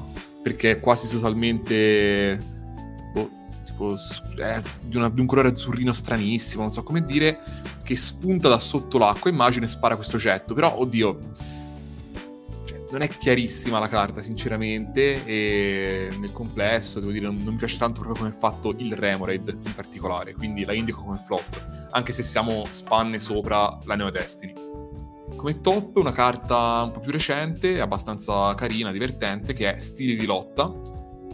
[0.48, 2.38] perché è quasi totalmente
[3.12, 3.30] boh,
[3.64, 7.38] tipo eh, di, una, di, un colore azzurrino stranissimo, non so come dire,
[7.84, 11.32] che spunta da sotto l'acqua, immagino e spara questo oggetto, però oddio
[12.64, 17.58] cioè, non è chiarissima la carta sinceramente e nel complesso devo dire non, non mi
[17.58, 21.90] piace tanto proprio come è fatto il Remoraid in particolare, quindi la indico come flop,
[21.90, 24.54] anche se siamo spanne sopra la Neo Destiny.
[25.38, 30.26] Come top una carta un po' più recente, abbastanza carina, divertente, che è Stili di
[30.26, 30.74] lotta,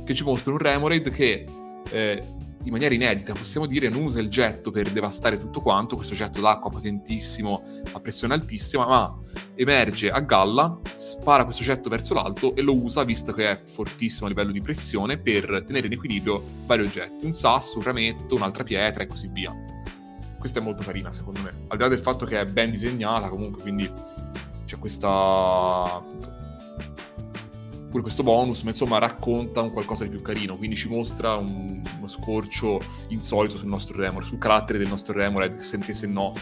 [0.05, 1.47] che ci mostra un Remoraid che
[1.91, 2.23] eh,
[2.65, 6.43] in maniera inedita, possiamo dire, non usa il getto per devastare tutto quanto, questo getto
[6.43, 7.63] d'acqua potentissimo
[7.93, 9.17] a pressione altissima, ma
[9.55, 14.27] emerge a galla, spara questo getto verso l'alto e lo usa, visto che è fortissimo
[14.27, 18.65] a livello di pressione, per tenere in equilibrio vari oggetti, un sasso, un rametto, un'altra
[18.65, 19.74] pietra e così via
[20.45, 21.55] questa è molto carina secondo me.
[21.69, 23.91] Al di là del fatto che è ben disegnata comunque, quindi
[24.67, 26.03] c'è questa...
[27.89, 31.81] Pure questo bonus, ma insomma racconta un qualcosa di più carino, quindi ci mostra un,
[31.97, 32.79] uno scorcio
[33.09, 36.33] insolito sul nostro Remor, sul carattere del nostro Remor, che se no,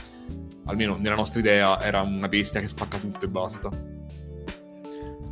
[0.64, 3.70] almeno nella nostra idea, era una bestia che spacca tutto e basta.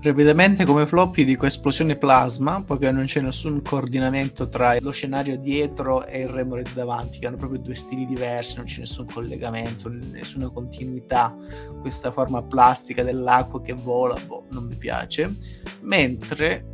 [0.02, 6.06] Rapidamente come floppy dico esplosione plasma, poiché non c'è nessun coordinamento tra lo scenario dietro
[6.06, 10.48] e il Remored davanti, che hanno proprio due stili diversi, non c'è nessun collegamento, nessuna
[10.48, 11.36] continuità.
[11.82, 15.36] Questa forma plastica dell'acqua che vola, boh, non mi piace.
[15.82, 16.64] Mentre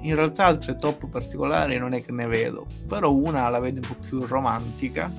[0.00, 3.86] in realtà altre top particolari non è che ne vedo, però una la vedo un
[3.86, 5.12] po' più romantica,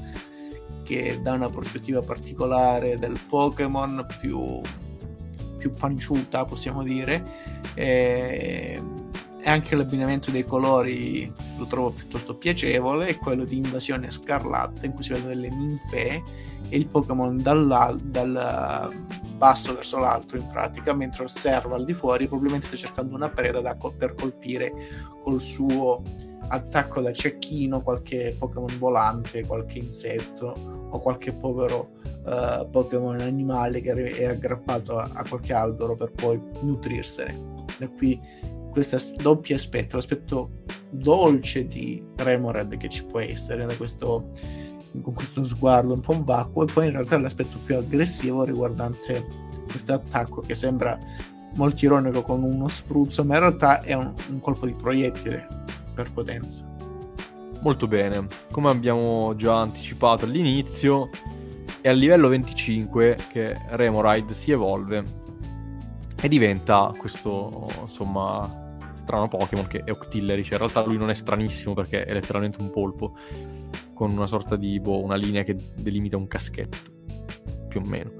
[0.83, 4.59] che dà una prospettiva particolare del Pokémon più
[5.59, 7.23] più panciuta, possiamo dire.
[7.75, 8.81] E,
[9.41, 13.07] e anche l'abbinamento dei colori lo trovo piuttosto piacevole.
[13.07, 16.23] È quello di Invasione Scarlatta, in cui si vedono delle ninfee
[16.69, 18.91] e il Pokémon dal
[19.37, 23.61] basso verso l'alto, in pratica, mentre osserva al di fuori, probabilmente sta cercando una preda
[23.61, 24.71] da, per colpire
[25.23, 26.03] col suo
[26.49, 31.91] attacco da cecchino qualche Pokémon volante, qualche insetto o qualche povero
[32.25, 37.65] uh, Pokémon animale che è aggrappato a, a, qualche albero per poi nutrirsene.
[37.77, 38.19] Da qui
[38.71, 40.51] questo doppio aspetto, l'aspetto
[40.89, 44.29] dolce di Remored che ci può essere da questo,
[45.01, 49.25] con questo sguardo un po' vacuo e poi in realtà l'aspetto più aggressivo riguardante
[49.69, 50.97] questo attacco che sembra
[51.55, 55.47] molto ironico con uno spruzzo ma in realtà è un, un colpo di proiettile
[55.93, 56.67] per potenza.
[57.61, 61.09] Molto bene, come abbiamo già anticipato all'inizio,
[61.81, 65.03] è al livello 25 che Remoride si evolve
[66.21, 70.43] e diventa questo, insomma, strano Pokémon che è Octillery.
[70.43, 73.17] Cioè, in realtà lui non è stranissimo perché è letteralmente un polpo
[73.99, 76.77] con una sorta di, boh, una linea che delimita un caschetto,
[77.67, 78.11] più o meno.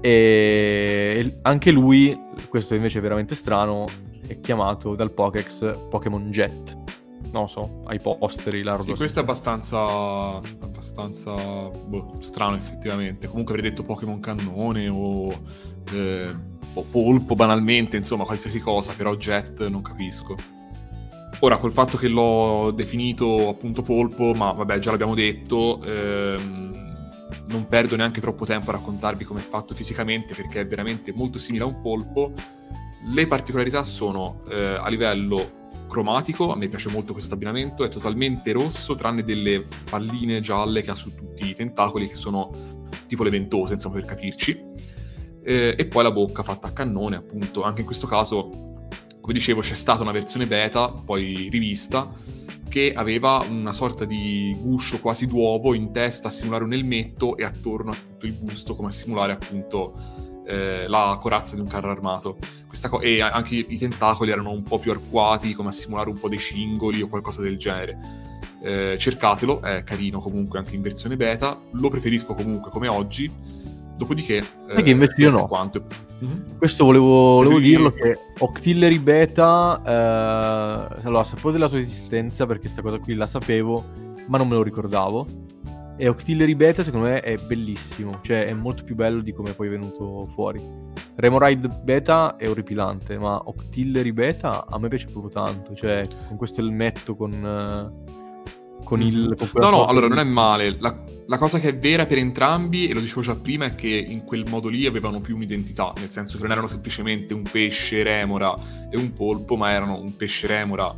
[0.00, 3.86] E anche lui, questo invece è veramente strano,
[4.26, 6.82] è chiamato dal Pokéx Pokémon Jet
[7.30, 8.82] non so, ai posteri largo.
[8.82, 9.78] Sì, questo è abbastanza,
[10.60, 13.26] abbastanza boh, strano effettivamente.
[13.26, 15.30] Comunque avrei detto Pokémon Cannone o,
[15.92, 16.34] eh,
[16.74, 20.36] o Polpo banalmente, insomma, qualsiasi cosa, però Jet non capisco.
[21.40, 26.72] Ora, col fatto che l'ho definito appunto polpo, ma vabbè, già l'abbiamo detto, ehm,
[27.48, 31.38] non perdo neanche troppo tempo a raccontarvi come è fatto fisicamente perché è veramente molto
[31.38, 32.32] simile a un polpo.
[33.06, 38.52] Le particolarità sono eh, a livello cromatico, a me piace molto questo abbinamento, è totalmente
[38.52, 42.50] rosso tranne delle palline gialle che ha su tutti i tentacoli che sono
[43.06, 44.58] tipo le ventose, insomma per capirci.
[45.44, 48.73] Eh, e poi la bocca fatta a cannone, appunto, anche in questo caso,
[49.24, 52.12] come dicevo, c'è stata una versione beta, poi rivista,
[52.68, 57.44] che aveva una sorta di guscio quasi d'uovo in testa a simulare un elmetto e
[57.44, 59.98] attorno a tutto il busto come a simulare appunto
[60.46, 62.36] eh, la corazza di un carro armato.
[62.90, 66.28] Co- e anche i tentacoli erano un po' più arcuati, come a simulare un po'
[66.28, 67.96] dei cingoli o qualcosa del genere.
[68.62, 73.32] Eh, cercatelo, è carino comunque anche in versione beta, lo preferisco comunque come oggi.
[73.96, 75.46] Dopodiché, eh, invece io no.
[75.46, 76.12] Quanto.
[76.24, 76.56] Mm-hmm.
[76.58, 82.82] Questo volevo, volevo dirlo che Octillery Beta, eh, allora sapevo della sua esistenza perché questa
[82.82, 83.82] cosa qui la sapevo,
[84.28, 85.26] ma non me lo ricordavo.
[85.96, 89.68] E Octillery Beta secondo me è bellissimo, cioè è molto più bello di come poi
[89.68, 90.60] è venuto fuori.
[91.16, 96.60] Remoride Beta è orripilante, ma Octillery Beta a me piace proprio tanto, cioè con questo
[96.60, 97.92] elmetto con...
[98.84, 99.34] con il...
[99.36, 100.76] Con no, no, allora non è male.
[100.78, 103.88] La, la, cosa che è vera per entrambi, e lo dicevo già prima, è che
[103.88, 108.02] in quel modo lì avevano più un'identità, nel senso che non erano semplicemente un pesce
[108.02, 108.54] remora
[108.90, 110.94] e un polpo, ma erano un pesce remora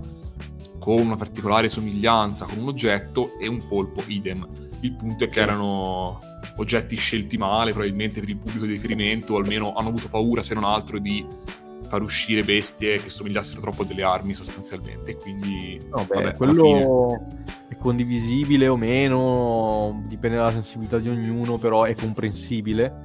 [0.78, 4.46] con una particolare somiglianza con un oggetto e un polpo idem.
[4.82, 6.20] Il punto è che erano
[6.58, 10.54] oggetti scelti male, probabilmente per il pubblico di riferimento, o almeno hanno avuto paura, se
[10.54, 11.26] non altro, di
[11.88, 15.16] far uscire bestie che somigliassero troppo a delle armi sostanzialmente.
[15.16, 17.08] Quindi, no, beh, vabbè, quello
[17.68, 23.04] è condivisibile o meno, dipende dalla sensibilità di ognuno, però è comprensibile.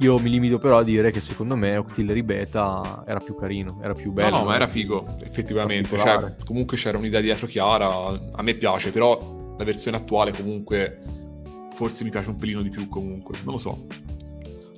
[0.00, 3.94] Io mi limito però a dire che secondo me Octillery Beta era più carino, era
[3.94, 4.30] più bello.
[4.30, 5.96] No, no, ma era figo, effettivamente.
[5.98, 10.98] Cioè, comunque c'era un'idea dietro chiara, a me piace, però la versione attuale comunque
[11.74, 13.86] forse mi piace un pelino di più comunque, non lo so.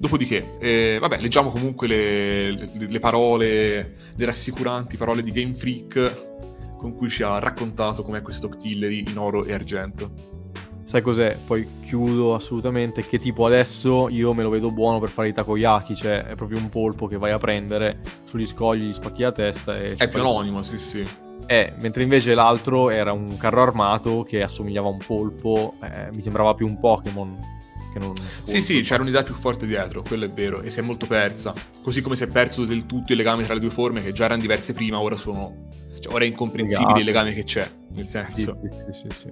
[0.00, 6.78] Dopodiché, eh, vabbè, leggiamo comunque le, le, le, parole, le rassicuranti parole di Game Freak
[6.78, 10.38] con cui ci ha raccontato com'è questo Octillery in oro e argento.
[10.86, 11.36] Sai cos'è?
[11.46, 15.94] Poi chiudo assolutamente, che tipo adesso io me lo vedo buono per fare i takoyaki,
[15.94, 19.78] cioè è proprio un polpo che vai a prendere sugli scogli, gli spacchi la testa
[19.78, 19.96] e...
[19.96, 21.04] È più anonimo, sì sì.
[21.44, 26.22] Eh, mentre invece l'altro era un carro armato che assomigliava a un polpo, eh, mi
[26.22, 27.58] sembrava più un Pokémon
[27.92, 28.14] che non...
[28.42, 31.52] Sì, sì, c'era un'idea più forte dietro, quello è vero, e si è molto persa.
[31.82, 34.24] Così come si è perso del tutto il legame tra le due forme, che già
[34.24, 35.68] erano diverse prima, ora sono...
[36.00, 38.58] Cioè, ora è incomprensibile il legame che c'è, nel senso...
[38.62, 39.28] Sì, sì, sì, sì.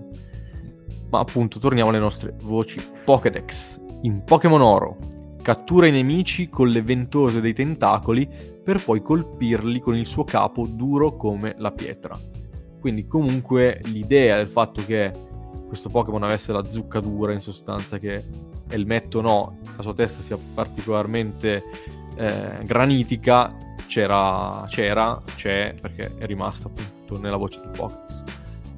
[1.10, 3.80] Ma appunto, torniamo alle nostre voci Pokédex.
[4.02, 4.98] In Pokémon Oro,
[5.40, 8.28] cattura i nemici con le ventose dei tentacoli
[8.62, 12.18] per poi colpirli con il suo capo duro come la pietra.
[12.78, 15.10] Quindi comunque l'idea del fatto che
[15.68, 18.24] questo Pokémon avesse la zucca dura in sostanza, che
[18.70, 21.62] Elmetto no, la sua testa sia particolarmente
[22.16, 23.54] eh, granitica,
[23.86, 28.06] c'era, c'era, c'è, perché è rimasta appunto nella voce di Pokémon.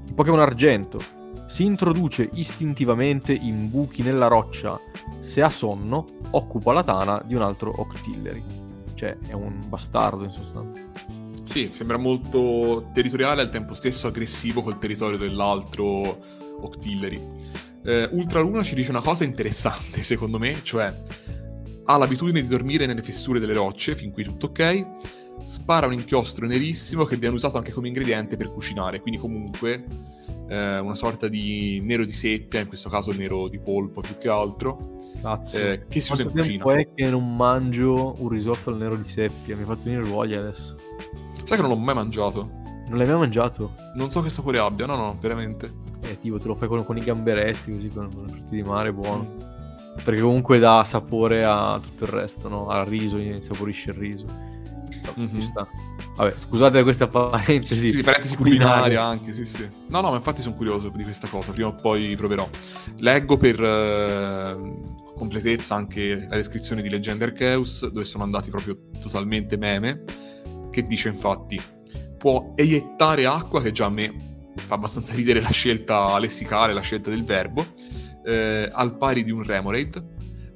[0.07, 0.98] Il Pokémon Argento
[1.46, 4.79] si introduce istintivamente in buchi nella roccia.
[5.20, 8.42] Se ha sonno, occupa la tana di un altro Octillery.
[8.94, 10.81] Cioè, è un bastardo in sostanza.
[11.50, 16.16] Sì, sembra molto territoriale al tempo stesso aggressivo col territorio dell'altro
[16.60, 17.20] Octillery.
[17.82, 20.94] Eh, Ultraluna ci dice una cosa interessante, secondo me, cioè
[21.86, 24.86] ha l'abitudine di dormire nelle fessure delle rocce, fin qui tutto ok,
[25.42, 29.86] spara un inchiostro nerissimo che viene usato anche come ingrediente per cucinare, quindi comunque
[30.48, 34.28] eh, una sorta di nero di seppia, in questo caso nero di polpo più che
[34.28, 34.94] altro,
[35.54, 36.74] eh, che si usa in cucina.
[36.74, 40.38] è che non mangio un risotto al nero di seppia, mi ha fatto venire voglia
[40.38, 40.76] adesso.
[41.44, 42.50] Sai che non l'ho mai mangiato?
[42.88, 43.74] Non l'hai mai mangiato?
[43.94, 45.72] Non so che sapore abbia, no no, veramente.
[46.03, 48.62] Eh, tipo te lo fai con, con i gamberetti, così con, con i frutti di
[48.62, 49.35] mare, buono.
[49.35, 50.05] Mm.
[50.05, 52.68] Perché comunque dà sapore a tutto il resto, no?
[52.68, 54.26] Al riso, insaporisce il riso.
[55.18, 55.40] Mm-hmm.
[56.16, 57.88] Vabbè, scusate questa parentesi.
[57.88, 59.68] Sì, parentesi culinaria anche, sì, sì.
[59.88, 62.48] No, no, ma infatti sono curioso di questa cosa, prima o poi proverò.
[62.98, 64.57] Leggo per eh,
[65.14, 70.05] completezza anche la descrizione di Legend Arceus, dove sono andati proprio totalmente meme,
[70.70, 71.61] che dice infatti,
[72.16, 74.14] può eiettare acqua, che già a me
[74.56, 77.64] fa abbastanza ridere la scelta lessicale, la scelta del verbo,
[78.24, 80.04] eh, al pari di un Remoraid,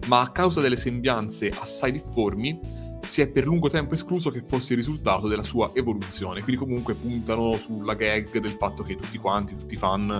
[0.07, 2.61] ma a causa delle sembianze assai difformi,
[3.07, 6.43] si è per lungo tempo escluso che fosse il risultato della sua evoluzione.
[6.43, 10.11] Quindi comunque puntano sulla gag del fatto che tutti quanti, tutti i fan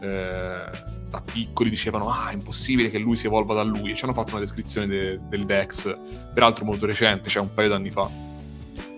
[0.00, 0.70] eh,
[1.08, 4.12] da piccoli dicevano ah è impossibile che lui si evolva da lui e ci hanno
[4.12, 5.98] fatto una descrizione de- del Dex,
[6.32, 8.08] peraltro molto recente, cioè un paio d'anni fa.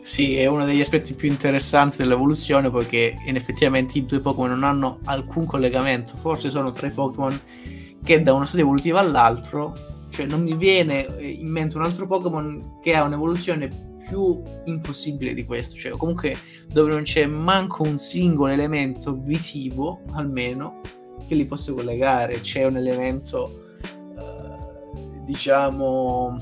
[0.03, 4.99] Sì, è uno degli aspetti più interessanti dell'evoluzione poiché effettivamente i due Pokémon non hanno
[5.05, 7.41] alcun collegamento, forse sono tre Pokémon
[8.03, 9.73] che da uno stadio evolutivo all'altro
[10.13, 15.33] cioè non mi viene eh, in mente un altro Pokémon che ha un'evoluzione più impossibile
[15.33, 16.37] di questo, cioè comunque
[16.71, 20.81] dove non c'è manco un singolo elemento visivo, almeno,
[21.27, 22.41] che li possa collegare.
[22.41, 23.71] C'è un elemento,
[24.19, 26.37] eh, diciamo,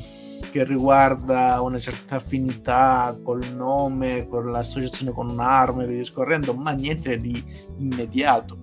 [0.51, 6.73] che riguarda una certa affinità col nome, con l'associazione con un'arma e via discorrendo, ma
[6.73, 7.43] niente di
[7.79, 8.59] immediato.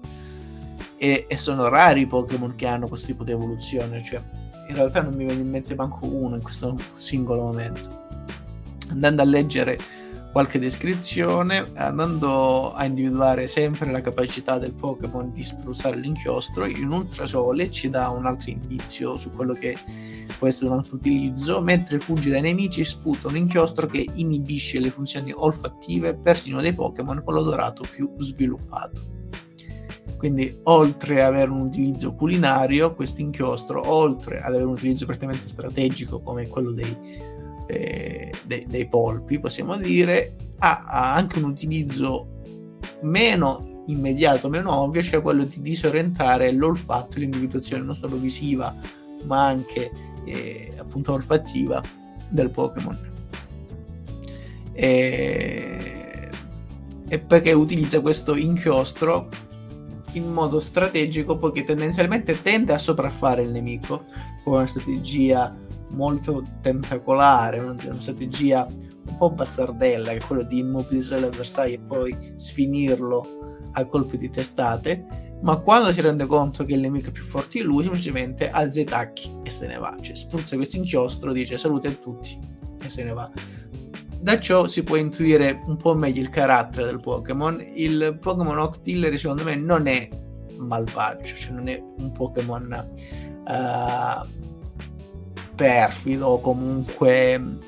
[0.97, 4.21] E, e sono rari i Pokémon che hanno questo tipo di evoluzione, cioè
[4.67, 8.05] in realtà non mi viene in mente manco uno in questo singolo momento.
[8.89, 9.77] Andando a leggere
[10.31, 17.71] qualche descrizione, andando a individuare sempre la capacità del Pokémon di spruzzare l'inchiostro, in ultrasole
[17.71, 19.75] ci dà un altro indizio su quello che
[20.37, 24.89] può essere un altro utilizzo, mentre fugge dai nemici sputa un inchiostro che inibisce le
[24.89, 29.15] funzioni olfattive persino dei Pokémon con l'odorato più sviluppato.
[30.17, 35.47] Quindi, oltre ad avere un utilizzo culinario, questo inchiostro, oltre ad avere un utilizzo prettamente
[35.47, 36.97] strategico come quello dei,
[37.67, 42.41] eh, dei, dei polpi, possiamo dire, ha, ha, anche un utilizzo
[43.01, 48.73] meno immediato, meno ovvio, cioè quello di disorientare l'olfatto e l'individuazione non solo visiva,
[49.25, 49.91] ma anche
[50.27, 51.81] eh, appunto olfattiva
[52.29, 52.97] del Pokémon.
[54.73, 56.29] E,
[57.07, 59.29] e perché utilizza questo inchiostro
[60.13, 64.05] in modo strategico poiché tendenzialmente tende a sopraffare il nemico
[64.43, 65.55] con una strategia
[65.89, 71.79] molto tentacolare, una, una strategia un po' bastardella che è quella di immobilizzare l'avversario e
[71.79, 77.11] poi sfinirlo a colpi di testate ma quando si rende conto che il nemico è
[77.11, 80.77] più forte di lui semplicemente alza i tacchi e se ne va cioè spruzza questo
[80.77, 82.39] inchiostro dice salute a tutti
[82.83, 83.31] e se ne va
[84.19, 87.63] da ciò si può intuire un po' meglio il carattere del Pokémon.
[87.75, 90.09] Il Pokémon Octillery secondo me non è
[90.57, 92.95] malvagio, cioè non è un Pokémon
[93.47, 94.27] uh,
[95.55, 97.59] perfido o comunque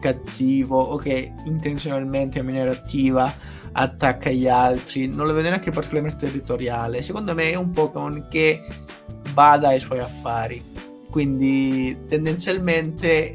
[0.00, 3.32] cattivo o che intenzionalmente in maniera attiva
[3.76, 5.06] attacca gli altri.
[5.06, 7.02] Non lo vedo neanche particolarmente territoriale.
[7.02, 8.62] Secondo me è un Pokémon che
[9.32, 10.62] bada ai suoi affari.
[11.10, 13.34] Quindi tendenzialmente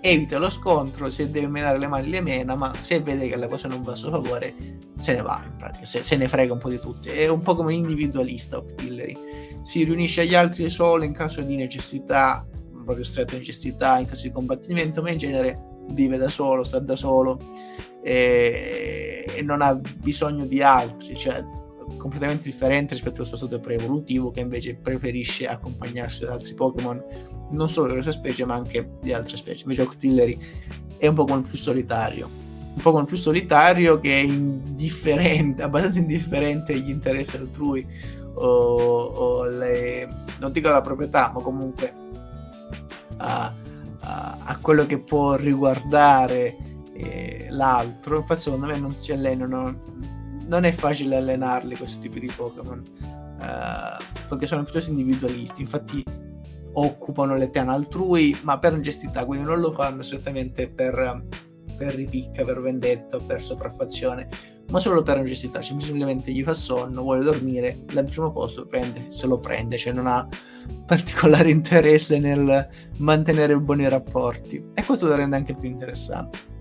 [0.00, 3.48] evita lo scontro, se deve menare le mani le mena, ma se vede che la
[3.48, 4.54] cosa non va a suo favore
[4.96, 7.08] se ne va in pratica, se, se ne frega un po' di tutti.
[7.08, 9.16] È un po' come individualista Octillery.
[9.62, 12.46] Si riunisce agli altri solo in caso di necessità,
[12.84, 15.58] proprio stretta necessità, in caso di combattimento, ma in genere
[15.88, 17.40] vive da solo, sta da solo
[18.04, 21.42] e, e non ha bisogno di altri, cioè
[21.96, 27.02] completamente differente rispetto al suo stato pre-evolutivo che invece preferisce accompagnarsi ad altri Pokémon
[27.50, 29.62] non solo della sua specie ma anche di altre specie.
[29.62, 30.38] Invece Octillery
[30.98, 32.28] è un Pokémon più solitario.
[32.74, 37.86] Un Pokémon più solitario che è indifferente abbastanza indifferente agli interessi altrui
[38.34, 40.08] o, o le,
[40.40, 41.94] non dico alla proprietà ma comunque
[43.18, 43.54] a,
[44.00, 48.16] a, a quello che può riguardare eh, l'altro.
[48.16, 50.12] Infatti secondo me non si allenano
[50.46, 52.82] non è facile allenarli questo tipo di Pokémon
[53.38, 55.62] uh, perché sono piuttosto individualisti.
[55.62, 56.02] Infatti
[56.72, 61.24] occupano le tane altrui ma per necessità quindi non lo fanno strettamente per,
[61.76, 64.28] per ripicca per vendetta per sopraffazione
[64.70, 69.28] ma solo per necessità semplicemente gli fa sonno vuole dormire dal primo posto prende se
[69.28, 70.26] lo prende cioè non ha
[70.84, 74.70] particolare interesse nel mantenere buoni rapporti.
[74.74, 76.53] E questo lo rende anche più interessante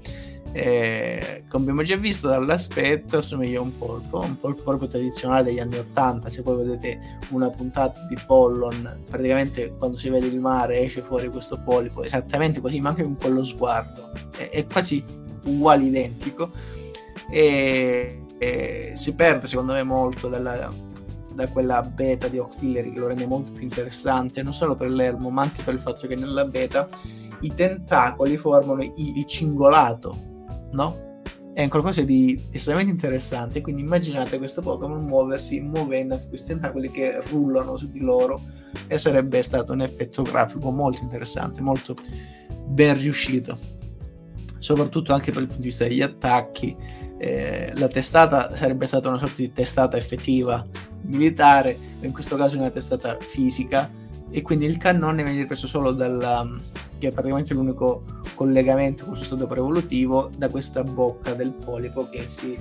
[0.56, 5.78] e, come abbiamo già visto dall'aspetto assomiglia a un polpo, un polpo tradizionale degli anni
[5.80, 6.99] 80, se poi vedete
[7.32, 12.62] una puntata di Pollon, praticamente quando si vede il mare esce fuori questo polipo, esattamente
[12.62, 15.04] così, ma anche con quello sguardo, è, è quasi
[15.45, 16.51] uguale, identico,
[17.32, 20.72] e, e, si perde secondo me molto dalla,
[21.34, 25.32] da quella beta di Octillery che lo rende molto più interessante, non solo per l'elmo,
[25.32, 26.88] ma anche per il fatto che nella beta
[27.41, 30.32] i tentacoli formano il cingolato
[30.74, 31.22] no?
[31.54, 37.22] È qualcosa di estremamente interessante, quindi immaginate questo Pokémon muoversi muovendo anche questi tentacoli che
[37.30, 38.42] rullano su di loro
[38.88, 41.96] e sarebbe stato un effetto grafico molto interessante, molto
[42.66, 43.58] ben riuscito,
[44.58, 46.76] soprattutto anche per il punto di vista degli attacchi.
[47.20, 50.66] Eh, la testata sarebbe stata una sorta di testata effettiva
[51.04, 53.90] militare, in questo caso una testata fisica,
[54.34, 56.44] e quindi il cannone viene preso solo dalla,
[56.98, 58.04] che è praticamente l'unico
[58.34, 62.58] collegamento con il suo stato prevolutivo da questa bocca del polipo che si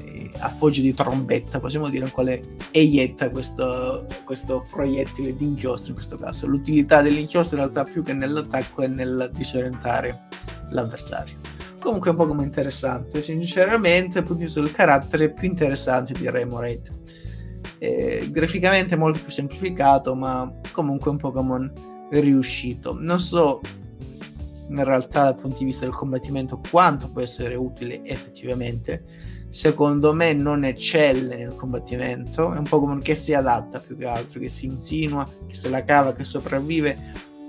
[0.00, 2.40] eh, a foggia di trombetta, possiamo dire, in quale
[2.70, 6.46] eietta questo, questo proiettile di inchiostro in questo caso.
[6.46, 10.28] L'utilità dell'inchiostro in realtà più che nell'attacco è nel disorientare
[10.70, 11.36] l'avversario.
[11.80, 16.12] Comunque è un po' come interessante, sinceramente dal punto di vista del carattere più interessante
[16.12, 17.26] di Remoraid.
[17.78, 21.72] Eh, graficamente molto più semplificato, ma comunque un Pokémon
[22.10, 22.96] riuscito.
[22.98, 23.60] Non so
[24.68, 29.04] in realtà dal punto di vista del combattimento quanto può essere utile effettivamente.
[29.48, 34.06] Secondo me non eccelle nel combattimento, è un po' come che si adatta più che
[34.06, 36.96] altro, che si insinua, che se la cava, che sopravvive,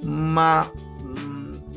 [0.05, 0.71] ma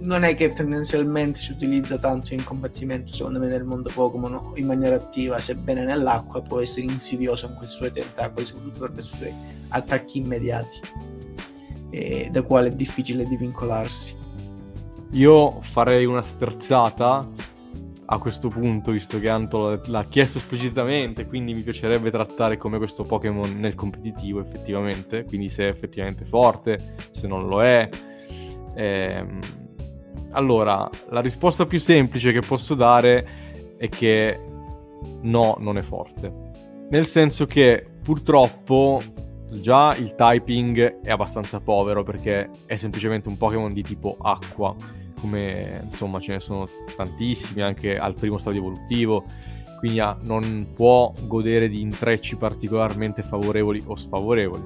[0.02, 4.66] non è che tendenzialmente si utilizza tanto in combattimento, secondo me nel mondo Pokémon in
[4.66, 9.32] maniera attiva, sebbene nell'acqua può essere insidioso con questi suoi tentacoli, soprattutto per questi suoi
[9.68, 10.80] attacchi immediati.
[11.94, 14.16] e da quale è difficile divincolarsi.
[15.12, 17.20] Io farei una sterzata
[18.06, 23.04] a questo punto, visto che Anto l'ha chiesto esplicitamente, quindi mi piacerebbe trattare come questo
[23.04, 27.88] Pokémon nel competitivo effettivamente, quindi se è effettivamente forte, se non lo è.
[28.74, 29.38] Ehm...
[30.32, 33.26] Allora, la risposta più semplice che posso dare
[33.76, 34.38] è che
[35.22, 36.50] no, non è forte.
[36.90, 39.00] Nel senso che purtroppo
[39.52, 44.74] già il typing è abbastanza povero perché è semplicemente un Pokémon di tipo acqua
[45.22, 49.24] come insomma ce ne sono tantissimi anche al primo stadio evolutivo,
[49.78, 54.62] quindi ha, non può godere di intrecci particolarmente favorevoli o sfavorevoli.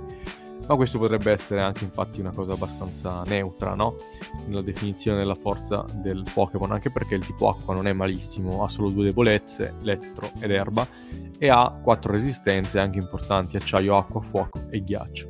[0.69, 3.99] Ma questo potrebbe essere anche infatti una cosa abbastanza neutra, no?
[4.47, 8.69] Nella definizione della forza del Pokémon, anche perché il tipo acqua non è malissimo, ha
[8.69, 10.87] solo due debolezze, elettro ed erba,
[11.39, 15.29] e ha quattro resistenze anche importanti, acciaio, acqua, fuoco e ghiaccio.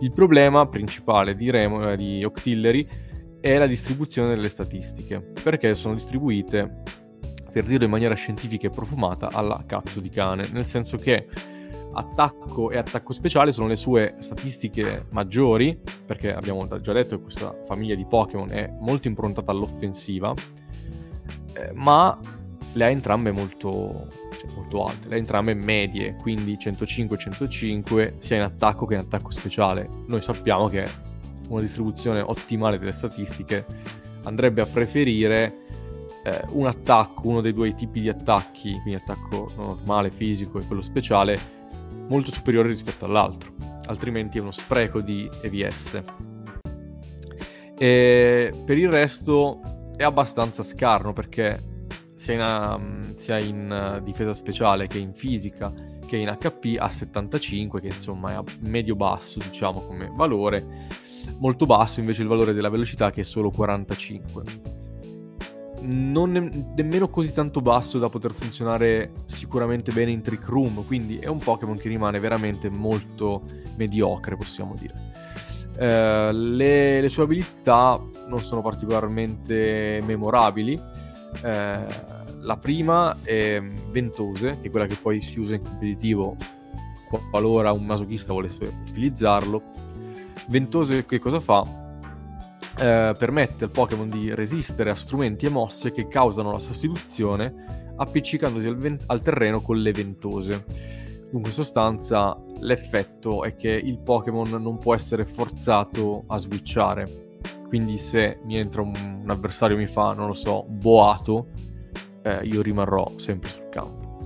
[0.00, 2.88] Il problema principale di, Remo, eh, di Octillery
[3.40, 6.82] è la distribuzione delle statistiche, perché sono distribuite,
[7.52, 11.28] per dirlo in maniera scientifica e profumata, alla cazzo di cane, nel senso che
[11.92, 17.54] attacco e attacco speciale sono le sue statistiche maggiori, perché abbiamo già detto che questa
[17.64, 20.34] famiglia di Pokémon è molto improntata all'offensiva,
[21.54, 22.18] eh, ma
[22.74, 28.42] le ha entrambe molto, cioè, molto alte, le ha entrambe medie, quindi 105-105 sia in
[28.42, 29.88] attacco che in attacco speciale.
[30.06, 30.84] Noi sappiamo che
[31.48, 33.66] una distribuzione ottimale delle statistiche,
[34.24, 35.66] andrebbe a preferire
[36.24, 40.82] eh, un attacco, uno dei due tipi di attacchi, quindi attacco normale, fisico e quello
[40.82, 41.60] speciale,
[42.12, 43.54] molto superiore rispetto all'altro,
[43.86, 46.02] altrimenti è uno spreco di EVS.
[47.78, 49.60] E per il resto
[49.96, 51.58] è abbastanza scarno perché
[52.16, 55.72] sia in, um, sia in uh, difesa speciale che in fisica
[56.06, 60.86] che in HP ha 75 che insomma è medio basso diciamo come valore
[61.38, 64.81] molto basso invece il valore della velocità che è solo 45.
[65.82, 71.18] Non ne- nemmeno così tanto basso da poter funzionare sicuramente bene in Trick Room, quindi
[71.18, 73.42] è un Pokémon che rimane veramente molto
[73.76, 75.10] mediocre, possiamo dire.
[75.74, 80.74] Uh, le, le, sue abilità non sono particolarmente memorabili.
[80.74, 86.36] Uh, la prima è Ventose, che è quella che poi si usa in competitivo
[87.30, 89.62] qualora un masochista volesse utilizzarlo
[90.48, 91.62] Ventose che cosa fa?
[92.82, 98.66] Eh, permette al Pokémon di resistere a strumenti e mosse che causano la sostituzione appiccicandosi
[98.66, 100.64] al, ven- al terreno con le ventose.
[101.30, 107.38] Dunque, in sostanza, l'effetto è che il Pokémon non può essere forzato a switchare.
[107.68, 111.50] Quindi, se mi entra un, un avversario e mi fa, non lo so, boato,
[112.22, 114.24] eh, io rimarrò sempre sul campo.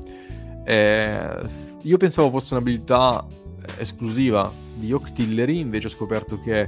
[0.64, 1.46] Eh,
[1.82, 3.22] io pensavo fosse un'abilità
[3.76, 6.66] esclusiva di Octillery, invece ho scoperto che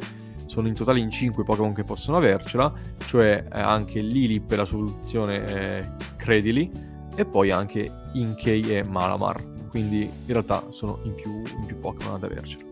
[0.49, 2.72] sono in totale in 5 Pokémon che possono avercela,
[3.05, 5.82] cioè eh, anche Lily per la soluzione eh,
[6.16, 6.70] Credili
[7.14, 12.24] e poi anche Inkei e Malamar, quindi in realtà sono in più, più Pokémon ad
[12.24, 12.64] avercela.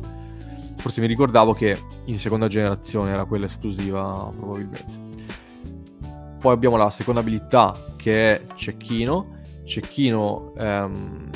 [0.78, 5.04] Forse mi ricordavo che in seconda generazione era quella esclusiva probabilmente.
[6.38, 9.34] Poi abbiamo la seconda abilità che è Cecchino.
[9.64, 11.30] Cecchino ehm,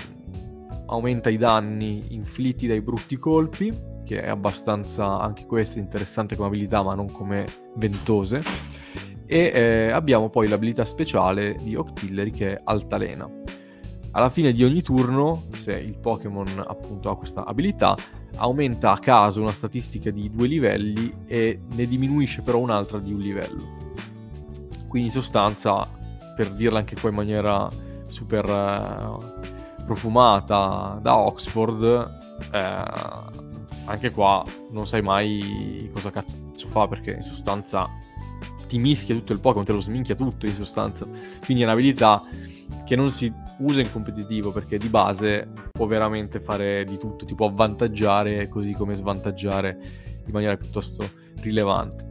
[0.86, 3.74] aumenta i danni inflitti dai brutti colpi,
[4.10, 7.46] che è abbastanza anche questa interessante come abilità, ma non come
[7.76, 8.42] ventose.
[9.24, 13.30] E eh, abbiamo poi l'abilità speciale di Octillery che è Altalena.
[14.10, 17.94] Alla fine di ogni turno, se il Pokémon appunto ha questa abilità,
[18.38, 23.20] aumenta a caso una statistica di due livelli e ne diminuisce però un'altra di un
[23.20, 23.76] livello.
[24.88, 25.88] Quindi in sostanza,
[26.34, 27.68] per dirla anche qua in maniera
[28.06, 32.18] super uh, profumata da Oxford,
[32.52, 33.49] eh,
[33.90, 37.84] anche qua non sai mai cosa cazzo fa perché in sostanza
[38.68, 41.04] ti mischia tutto il Pokémon, te lo sminchia tutto in sostanza.
[41.44, 42.22] Quindi è un'abilità
[42.84, 47.34] che non si usa in competitivo perché di base può veramente fare di tutto, ti
[47.34, 49.76] può avvantaggiare così come svantaggiare
[50.24, 51.04] in maniera piuttosto
[51.40, 52.08] rilevante.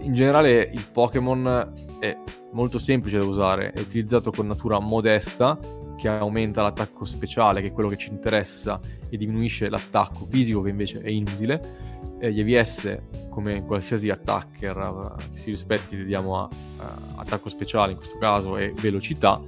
[0.00, 2.18] In generale il Pokémon è
[2.52, 5.56] molto semplice da usare, è utilizzato con natura modesta
[5.96, 10.70] che aumenta l'attacco speciale, che è quello che ci interessa, e diminuisce l'attacco fisico, che
[10.70, 11.94] invece è inutile.
[12.18, 12.98] E gli EVS,
[13.28, 18.56] come qualsiasi attacker uh, che si rispetti, vediamo a uh, attacco speciale in questo caso
[18.56, 19.40] e velocità,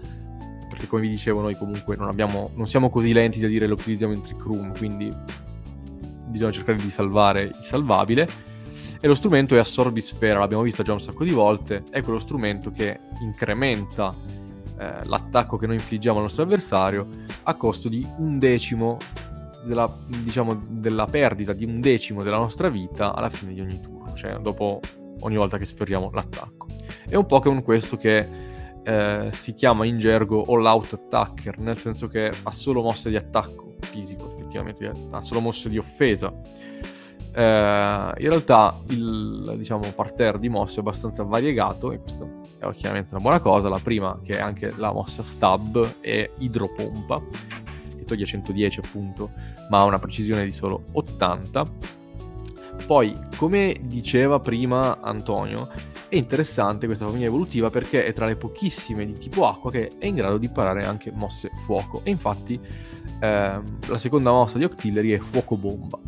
[0.69, 3.75] perché come vi dicevo noi comunque non, abbiamo, non siamo così lenti da dire lo
[3.75, 5.09] utilizziamo in trick room, quindi
[6.27, 8.27] bisogna cercare di salvare il salvabile.
[9.01, 12.71] E lo strumento è Assorbisfera, l'abbiamo vista già un sacco di volte, è quello strumento
[12.73, 14.13] che incrementa
[14.79, 17.07] eh, l'attacco che noi infliggiamo al nostro avversario
[17.45, 18.99] a costo di un decimo
[19.69, 24.15] della, diciamo, della perdita di un decimo della nostra vita alla fine di ogni turno,
[24.15, 24.81] cioè dopo
[25.21, 26.67] ogni volta che sferriamo l'attacco.
[27.09, 28.27] È un Pokémon questo che
[28.83, 33.17] eh, si chiama in gergo all out attacker, nel senso che ha solo mosse di
[33.17, 36.33] attacco fisico, effettivamente, ha solo mosse di offesa.
[37.33, 43.13] Eh, in realtà il diciamo, parterre di mosse è abbastanza variegato e questo è chiaramente
[43.13, 43.69] una buona cosa.
[43.69, 47.17] La prima, che è anche la mossa stab, è idropompa,
[48.09, 49.31] toglie 110 appunto,
[49.71, 51.65] ma ha una precisione di solo 80.
[52.87, 55.69] Poi, come diceva prima Antonio,
[56.09, 60.07] è interessante questa famiglia evolutiva perché è tra le pochissime di tipo acqua che è
[60.07, 62.01] in grado di parare anche mosse fuoco.
[62.05, 62.59] E infatti
[63.21, 65.99] ehm, la seconda mossa di Octillery è fuoco bomba.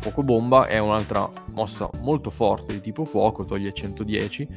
[0.00, 4.48] Fuoco bomba è un'altra mossa molto forte di tipo fuoco, toglie 110,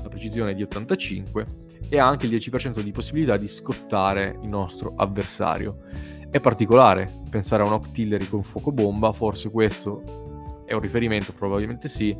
[0.00, 1.46] la precisione è di 85
[1.88, 5.78] e ha anche il 10% di possibilità di scottare il nostro avversario.
[6.30, 11.88] È particolare pensare a un Octillery con fuoco bomba, forse questo è un riferimento, probabilmente
[11.88, 12.16] sì,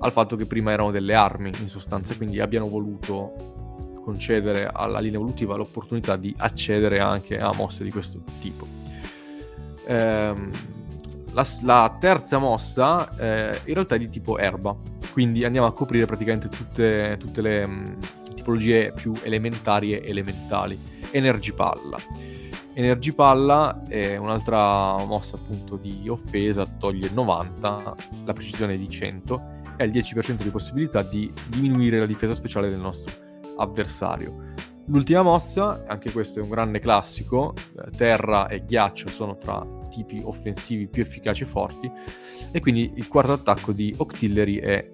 [0.00, 5.18] al fatto che prima erano delle armi in sostanza, quindi abbiano voluto concedere alla linea
[5.18, 8.66] evolutiva l'opportunità di accedere anche a mosse di questo tipo.
[9.86, 10.50] Ehm,
[11.34, 14.74] la, la, terza mossa eh, in realtà è di tipo erba,
[15.12, 20.78] quindi andiamo a coprire praticamente tutte, tutte le mh, mm, tipologie più elementari e elementali.
[22.74, 23.82] Energipalla.
[23.86, 30.42] È un'altra mossa appunto di offesa, toglie 90, la precisione di 100 e il 10%
[30.42, 33.12] di possibilità di diminuire la difesa speciale del nostro
[33.58, 34.52] avversario.
[34.86, 39.64] L'ultima mossa, anche questo è un grande classico, eh, terra e ghiaccio sono tra
[39.94, 41.90] tipi offensivi più efficaci e forti,
[42.50, 44.90] e quindi il quarto attacco di Octillery è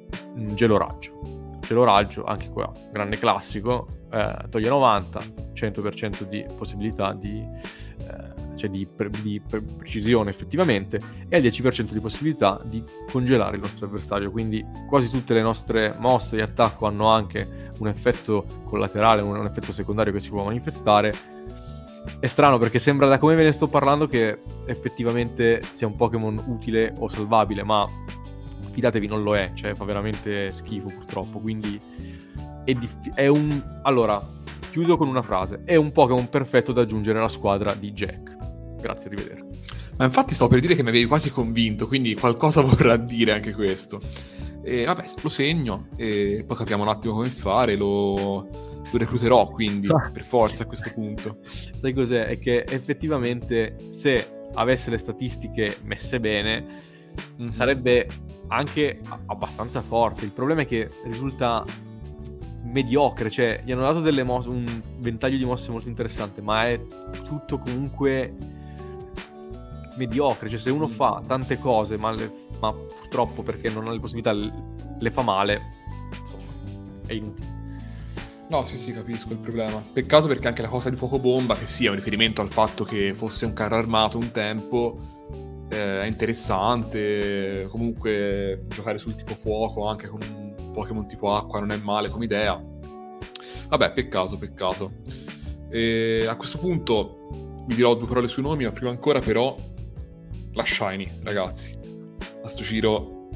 [0.55, 1.59] Geloraggio.
[1.61, 5.21] Geloraggio, anche qua, grande classico, eh, toglie 90,
[5.55, 7.47] 100% di possibilità di
[7.99, 13.57] eh, cioè di, pre- di pre- precisione effettivamente, e al 10% di possibilità di congelare
[13.57, 14.31] il nostro avversario.
[14.31, 19.47] Quindi quasi tutte le nostre mosse di attacco hanno anche un effetto collaterale, un, un
[19.47, 21.13] effetto secondario che si può manifestare.
[22.19, 26.37] È strano perché sembra da come ve ne sto parlando che effettivamente sia un Pokémon
[26.47, 27.87] utile o salvabile, ma
[28.73, 31.81] fidatevi non lo è, cioè fa veramente schifo purtroppo, quindi
[32.65, 33.81] è, diff- è un...
[33.83, 34.21] Allora,
[34.71, 38.37] chiudo con una frase, è un Pokémon perfetto da aggiungere alla squadra di Jack.
[38.81, 39.45] Grazie, arrivederci.
[39.97, 43.53] Ma infatti sto per dire che mi avevi quasi convinto, quindi qualcosa vorrà dire anche
[43.53, 44.01] questo.
[44.63, 48.49] E vabbè, lo segno e poi capiamo un attimo come fare, lo,
[48.91, 51.39] lo recluterò quindi per forza a questo punto.
[51.75, 52.27] Sai cos'è?
[52.27, 56.65] È che effettivamente se avesse le statistiche messe bene
[57.41, 57.51] mm-hmm.
[57.51, 58.09] sarebbe
[58.49, 60.25] anche abbastanza forte.
[60.25, 61.65] Il problema è che risulta
[62.63, 64.65] mediocre, cioè gli hanno dato delle mosse, un
[64.99, 66.81] ventaglio di mosse molto interessante, ma è
[67.25, 68.35] tutto comunque
[69.97, 70.93] mediocre, cioè se uno mm.
[70.93, 74.51] fa tante cose ma, le, ma purtroppo perché non ha le possibilità le,
[74.99, 75.61] le fa male,
[76.11, 77.59] insomma, è inutile.
[78.51, 79.81] No, sì, sì, capisco il problema.
[79.93, 83.15] Peccato perché anche la cosa di fuoco bomba, che sia un riferimento al fatto che
[83.15, 84.99] fosse un carro armato un tempo,
[85.71, 87.69] eh, è interessante.
[87.71, 92.25] Comunque giocare sul tipo fuoco anche con un Pokémon tipo acqua non è male come
[92.25, 92.61] idea.
[93.69, 94.95] Vabbè, peccato, peccato.
[95.71, 99.55] E a questo punto vi dirò due parole sui nomi, ma prima ancora però
[100.55, 101.79] la Shiny, ragazzi.
[102.43, 103.29] A sto giro,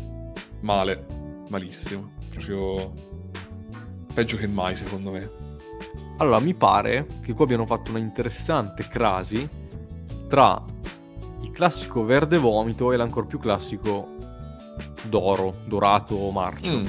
[0.62, 1.06] male,
[1.50, 2.14] malissimo.
[2.30, 2.92] Proprio
[4.14, 5.30] peggio che mai, secondo me.
[6.18, 9.48] Allora, mi pare che qui abbiano fatto una interessante crasi
[10.28, 10.62] tra
[11.42, 14.16] il classico verde vomito e l'ancora più classico
[15.02, 16.78] d'oro, dorato marcio.
[16.78, 16.84] Mm,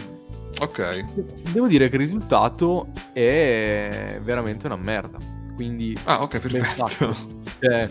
[0.61, 1.51] ok.
[1.51, 5.17] Devo dire che il risultato è veramente una merda.
[5.55, 5.97] Quindi...
[6.03, 7.43] Ah, ok, perfetto.
[7.57, 7.89] Cioè,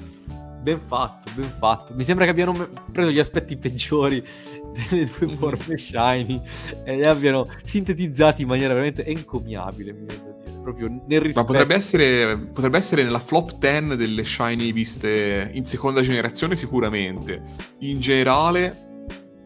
[0.65, 1.95] ben fatto, ben fatto.
[1.95, 4.25] Mi sembra che abbiano preso gli aspetti peggiori
[4.91, 5.37] delle due mm.
[5.37, 6.41] forme shiny
[6.85, 10.33] e li abbiano sintetizzati in maniera veramente encomiabile, mi viene dire.
[10.62, 11.41] Proprio nel rispetto.
[11.41, 17.43] Ma potrebbe essere, potrebbe essere nella flop 10 delle shiny viste in seconda generazione sicuramente.
[17.81, 18.75] In generale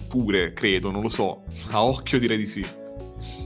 [0.07, 1.43] pure, credo, non lo so.
[1.71, 2.65] A occhio direi di sì.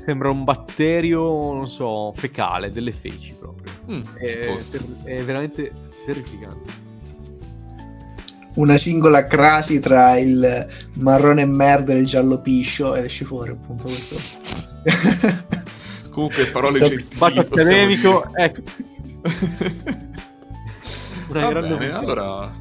[0.05, 1.23] Sembra un batterio,
[1.55, 3.73] non so, fecale, delle feci proprio.
[3.91, 4.55] Mm, è,
[5.05, 5.73] è veramente
[6.05, 6.91] terrificante
[8.57, 13.85] una singola crasi tra il marrone merda e il giallo piscio ed esce fuori appunto
[13.85, 14.17] questo.
[16.11, 16.89] Comunque parole Sto...
[16.89, 17.17] gentili.
[17.17, 18.63] Fatto accademico, ecco.
[21.29, 22.61] una Va grande bene, allora...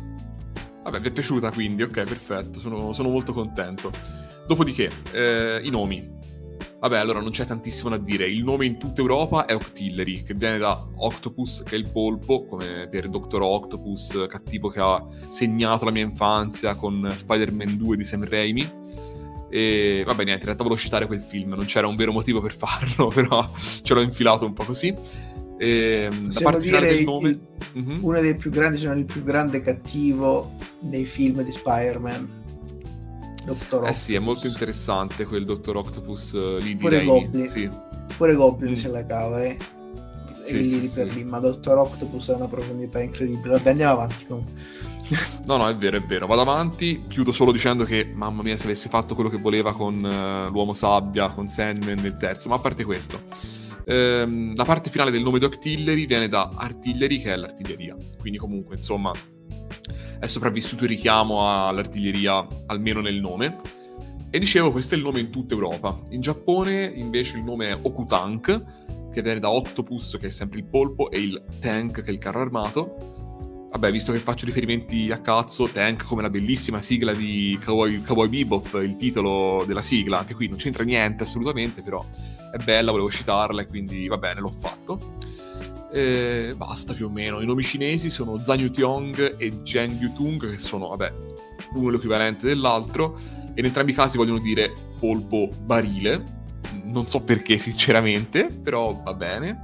[0.83, 3.91] Vabbè, vi è piaciuta quindi, ok, perfetto, sono, sono molto contento.
[4.47, 6.19] Dopodiché, eh, i nomi.
[6.81, 8.27] Vabbè, allora non c'è tantissimo da dire.
[8.27, 12.43] Il nome in tutta Europa è Octillery, che viene da Octopus, che è il polpo,
[12.45, 13.39] come per Dr.
[13.39, 18.67] Octopus, cattivo che ha segnato la mia infanzia con Spider-Man 2 di Sam Raimi.
[19.51, 22.55] E vabbè, niente, in realtà volevo citare quel film, non c'era un vero motivo per
[22.57, 23.47] farlo, però
[23.83, 24.91] ce l'ho infilato un po' così.
[25.59, 27.29] E, la parte dire del nome...
[27.29, 27.41] Il,
[27.77, 27.97] mm-hmm.
[28.03, 32.39] uno dei più grandi, se non il più grande cattivo dei film di Spider-Man
[33.45, 37.47] Dottor Eh sì, è molto interessante quel Dottor Octopus lì Pure di Goblin.
[37.47, 37.69] Sì.
[38.15, 38.75] Pure Goblin mm.
[38.75, 39.57] se la cava, eh.
[40.43, 41.15] Sì, lì, sì, per sì.
[41.17, 43.55] lì, ma Dottor Octopus ha una profondità incredibile.
[43.55, 44.89] Vabbè, andiamo avanti comunque.
[45.45, 46.27] No, no, è vero, è vero.
[46.27, 47.05] Vado avanti.
[47.07, 50.73] Chiudo solo dicendo che, mamma mia, se avessi fatto quello che voleva con uh, l'uomo
[50.73, 52.47] sabbia, con Sandman nel terzo.
[52.47, 53.21] Ma a parte questo,
[53.85, 57.97] ehm, la parte finale del nome di Octillery viene da Artillery, che è l'artiglieria.
[58.19, 59.11] Quindi, comunque, insomma,
[60.21, 63.57] è sopravvissuto il richiamo all'artiglieria, almeno nel nome.
[64.29, 65.99] E dicevo, questo è il nome in tutta Europa.
[66.11, 70.65] In Giappone invece il nome è Okutank, che viene da Octopus, che è sempre il
[70.65, 73.67] polpo, e il Tank, che è il carro armato.
[73.71, 78.29] Vabbè, visto che faccio riferimenti a cazzo, Tank come la bellissima sigla di Cowboy, Cowboy
[78.29, 81.99] Bebop, il titolo della sigla, anche qui non c'entra niente assolutamente, però
[82.53, 84.99] è bella, volevo citarla e quindi va bene, l'ho fatto.
[85.93, 87.41] E basta più o meno.
[87.41, 91.13] I nomi cinesi sono Zhang Yutiong e Zheng Yutung, che sono, vabbè,
[91.73, 93.19] uno l'equivalente dell'altro,
[93.53, 96.23] e in entrambi i casi vogliono dire polpo barile.
[96.85, 99.59] Non so perché, sinceramente, però va bene.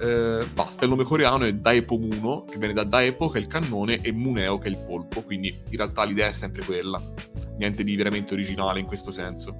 [0.00, 3.48] Eh, basta, il nome coreano è Daepo Muno, che viene da Daepo, che è il
[3.48, 7.02] cannone, e Muneo, che è il polpo, quindi in realtà l'idea è sempre quella.
[7.58, 9.56] Niente di veramente originale in questo senso.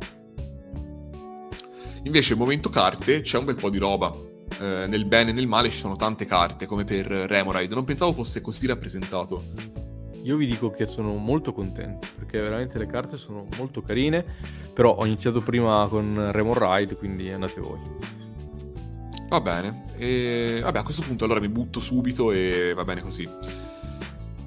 [2.04, 5.70] Invece, momento carte, c'è un bel po' di roba eh, nel bene e nel male
[5.70, 7.74] ci sono tante carte, come per Remoride.
[7.74, 9.42] Non pensavo fosse così rappresentato.
[10.22, 14.24] Io vi dico che sono molto contento, perché veramente le carte sono molto carine,
[14.72, 17.80] però ho iniziato prima con Remoride, quindi andate voi.
[19.28, 23.28] Va bene, e vabbè a questo punto allora mi butto subito e va bene così.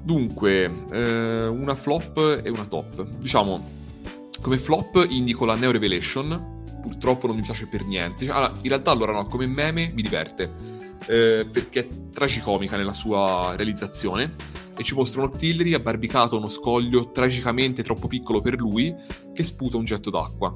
[0.02, 3.06] Dunque, eh, una flop e una top.
[3.18, 3.62] Diciamo,
[4.40, 8.26] come flop indico la Neo Revelation, purtroppo non mi piace per niente.
[8.26, 10.76] Cioè, allora, in realtà allora no, come meme mi diverte.
[11.06, 14.34] Eh, perché è tragicomica nella sua realizzazione
[14.76, 18.94] e ci mostra un Octillery abbarbicato a uno scoglio tragicamente troppo piccolo per lui
[19.32, 20.54] che sputa un getto d'acqua.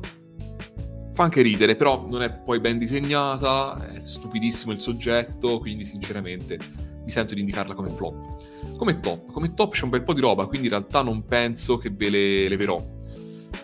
[1.12, 6.58] Fa anche ridere, però non è poi ben disegnata, è stupidissimo il soggetto, quindi sinceramente
[7.04, 8.76] mi sento di indicarla come flop.
[8.76, 9.30] Come top?
[9.32, 12.08] Come top c'è un bel po' di roba, quindi in realtà non penso che ve
[12.08, 12.82] le leverò.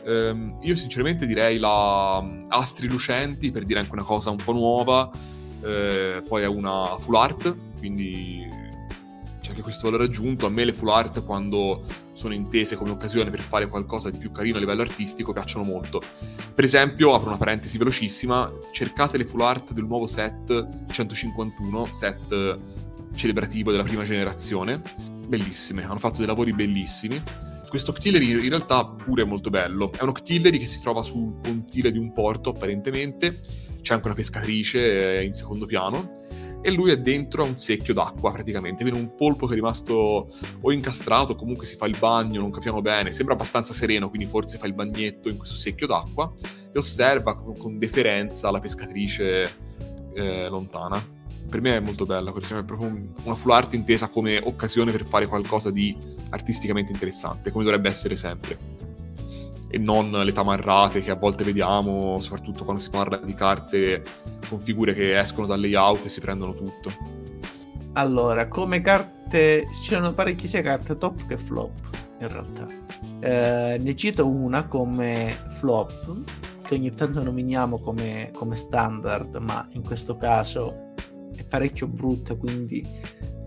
[0.05, 4.53] Um, io sinceramente direi la mm, Astri Lucenti per dire anche una cosa un po'
[4.53, 5.11] nuova,
[5.63, 8.49] eh, poi è una full art, quindi
[9.41, 10.47] c'è anche questo valore aggiunto.
[10.47, 14.33] A me le full art quando sono intese come occasione per fare qualcosa di più
[14.33, 16.03] carino a livello artistico piacciono molto.
[16.55, 22.59] Per esempio, apro una parentesi velocissima, cercate le full art del nuovo set 151, set
[23.15, 24.83] celebrativo della prima generazione,
[25.29, 27.23] bellissime, hanno fatto dei lavori bellissimi
[27.69, 29.93] questo Octillery in realtà pure è molto bello.
[29.93, 33.41] È un Octillery che si trova sul pontile di un porto, apparentemente.
[33.81, 36.11] C'è anche una pescatrice in secondo piano.
[36.61, 38.83] E lui è dentro a un secchio d'acqua, praticamente.
[38.83, 40.29] Viene un polpo che è rimasto
[40.61, 43.13] o incastrato, comunque si fa il bagno, non capiamo bene.
[43.13, 46.33] Sembra abbastanza sereno, quindi forse fa il bagnetto in questo secchio d'acqua.
[46.73, 49.51] E osserva con deferenza la pescatrice
[50.15, 51.17] eh, lontana
[51.49, 52.93] per me è molto bella, è proprio
[53.25, 55.97] una full art intesa come occasione per fare qualcosa di
[56.31, 58.77] artisticamente interessante, come dovrebbe essere sempre.
[59.71, 64.03] E non le tamarrate che a volte vediamo, soprattutto quando si parla di carte
[64.49, 66.91] con figure che escono dal layout e si prendono tutto.
[67.93, 71.81] Allora, come carte, c'erano parecchie sia carte top che flop,
[72.21, 72.69] in realtà.
[73.21, 76.23] Eh, ne cito una come flop,
[76.63, 80.93] che ogni tanto nominiamo come, come standard, ma in questo caso
[81.39, 82.85] è parecchio brutta, quindi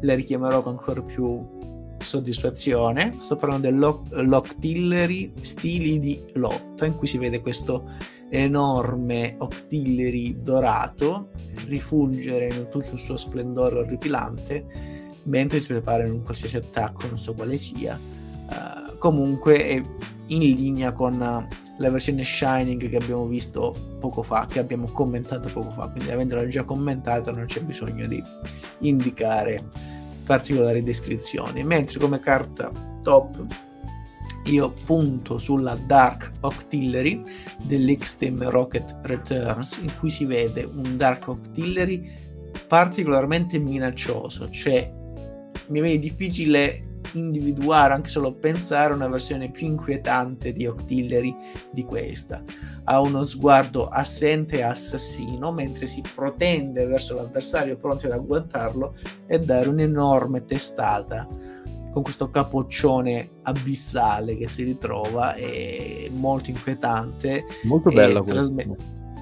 [0.01, 1.59] la richiamerò con ancora più
[1.97, 3.17] soddisfazione.
[3.19, 7.89] Sto parlando dell'Octillery stili di lotta, in cui si vede questo
[8.29, 11.31] enorme Octillery dorato
[11.67, 14.65] rifulgere in tutto il suo splendore orripilante
[15.23, 17.99] mentre si prepara in un qualsiasi attacco, non so quale sia.
[18.49, 19.81] Uh, comunque è
[20.31, 25.71] in linea con la versione Shining che abbiamo visto poco fa, che abbiamo commentato poco
[25.71, 28.23] fa, quindi avendola già commentata non c'è bisogno di
[28.79, 29.63] indicare
[30.25, 31.63] particolari descrizioni.
[31.63, 32.71] Mentre come carta
[33.01, 33.45] top
[34.45, 37.23] io punto sulla Dark Octillery
[37.63, 42.09] dell'X-Team Rocket Returns, in cui si vede un Dark Octillery
[42.67, 44.91] particolarmente minaccioso, cioè
[45.67, 51.35] mi viene difficile individuare, anche solo pensare, una versione più inquietante di Octillery
[51.71, 52.43] di questa.
[52.85, 58.95] Ha uno sguardo assente e assassino mentre si protende verso l'avversario pronto ad agguantarlo
[59.27, 61.27] e dare un'enorme testata
[61.91, 68.77] con questo capoccione abissale che si ritrova è molto inquietante molto bella trasme-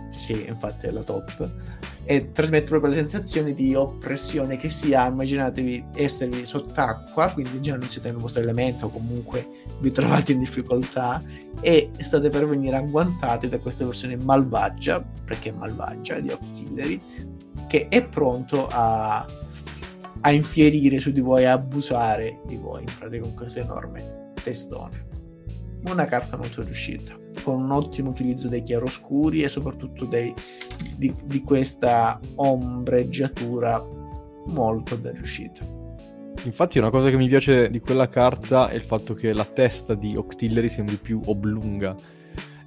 [0.09, 1.78] sì infatti è la top
[2.10, 7.76] e trasmette proprio le sensazioni di oppressione che si ha immaginatevi esservi sott'acqua quindi già
[7.76, 9.47] non siete nel vostro elemento comunque
[9.80, 11.22] vi trovate in difficoltà
[11.62, 16.99] e state per venire agguantati da questa versione malvagia perché è malvagia di Octillery
[17.68, 19.24] che è pronto a
[20.22, 25.09] a infierire su di voi, a abusare di voi in pratica con questo enorme testone.
[25.86, 30.34] Una carta molto riuscita, con un ottimo utilizzo dei chiaroscuri e soprattutto dei,
[30.97, 33.84] di, di questa ombreggiatura
[34.47, 35.65] molto ben riuscita.
[36.43, 39.93] Infatti una cosa che mi piace di quella carta è il fatto che la testa
[39.93, 41.95] di Octillery sembri più oblunga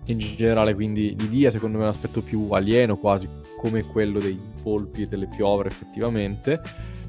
[0.07, 5.03] in generale, quindi l'idea secondo me un aspetto più alieno quasi, come quello dei polpi
[5.03, 6.61] e delle piovre effettivamente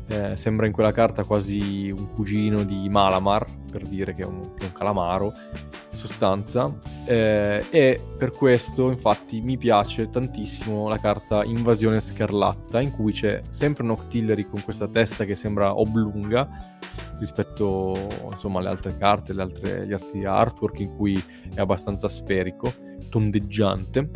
[0.07, 4.41] eh, sembra in quella carta quasi un cugino di Malamar, per dire che è un,
[4.41, 5.33] un calamaro,
[5.91, 6.73] in sostanza.
[7.05, 13.41] Eh, e per questo, infatti, mi piace tantissimo la carta Invasione Scarlatta, in cui c'è
[13.49, 16.71] sempre un Octillery con questa testa che sembra oblunga
[17.19, 17.95] rispetto
[18.29, 21.21] insomma, alle altre carte, le altre, gli altri artwork in cui
[21.53, 22.73] è abbastanza sferico,
[23.09, 24.09] tondeggiante.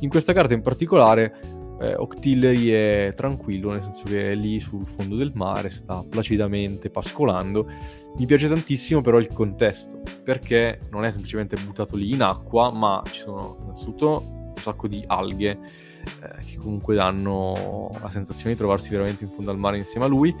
[0.00, 4.86] In questa carta in particolare eh, Octillery è tranquillo, nel senso che è lì sul
[4.86, 7.68] fondo del mare, sta placidamente pascolando.
[8.16, 13.02] Mi piace tantissimo però il contesto, perché non è semplicemente buttato lì in acqua, ma
[13.06, 18.90] ci sono innanzitutto un sacco di alghe eh, che comunque danno la sensazione di trovarsi
[18.90, 20.34] veramente in fondo al mare insieme a lui.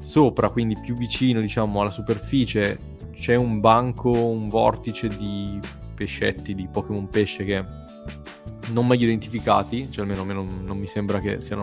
[0.00, 2.78] Sopra, quindi più vicino diciamo alla superficie,
[3.12, 5.60] c'è un banco, un vortice di
[5.94, 7.64] pescetti, di Pokémon pesce che
[8.70, 11.62] non meglio identificati, cioè almeno non, non mi sembra che siano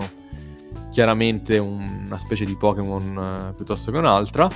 [0.91, 4.47] chiaramente un, una specie di Pokémon eh, piuttosto che un'altra,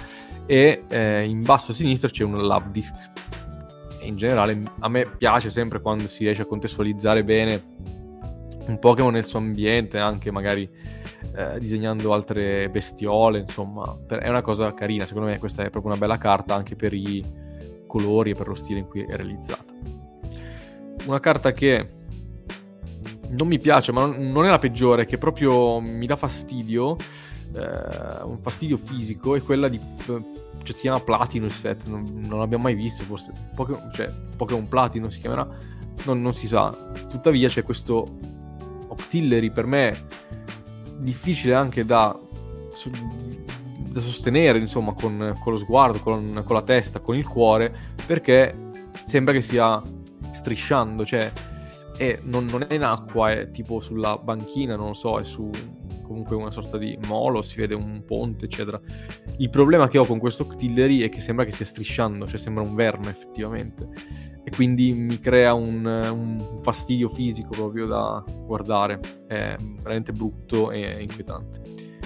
[0.46, 2.94] e eh, in basso a sinistra c'è un Lab Disc.
[4.00, 7.64] E in generale a me piace sempre quando si riesce a contestualizzare bene
[8.66, 10.70] un Pokémon nel suo ambiente, anche magari
[11.36, 15.92] eh, disegnando altre bestiole, insomma, per, è una cosa carina, secondo me questa è proprio
[15.92, 17.24] una bella carta anche per i
[17.88, 19.74] colori e per lo stile in cui è realizzata.
[21.06, 21.88] Una carta che
[23.34, 26.96] non mi piace, ma non, è la peggiore, che proprio mi dà fastidio,
[27.54, 29.80] eh, un fastidio fisico, è quella di...
[30.06, 34.68] Cioè, si chiama Platino il set, non, non l'abbiamo mai visto, forse Pokémon, cioè, Pokémon
[34.68, 35.48] Platino si chiamerà,
[36.06, 36.70] non, non si sa.
[37.10, 38.06] Tuttavia c'è questo
[38.88, 39.94] Octillery per me
[41.00, 42.18] difficile anche da,
[43.78, 47.76] da sostenere, insomma, con, con lo sguardo, con, con la testa, con il cuore,
[48.06, 48.56] perché
[49.04, 49.82] sembra che stia
[50.34, 51.32] strisciando, cioè
[51.98, 55.50] e non, non, è in acqua, è tipo sulla banchina, non lo so, è su
[56.04, 58.80] comunque una sorta di molo, si vede un ponte, eccetera.
[59.38, 62.64] Il problema che ho con questo Octillery è che sembra che stia strisciando, cioè sembra
[62.64, 63.88] un verme effettivamente.
[64.44, 69.00] E quindi mi crea un, un fastidio fisico proprio da guardare.
[69.28, 71.62] È veramente brutto e inquietante.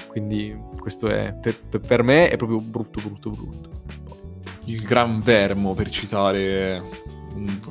[0.07, 3.81] Quindi questo è, per, per me è proprio brutto, brutto, brutto.
[4.65, 6.81] Il gran vermo, per citare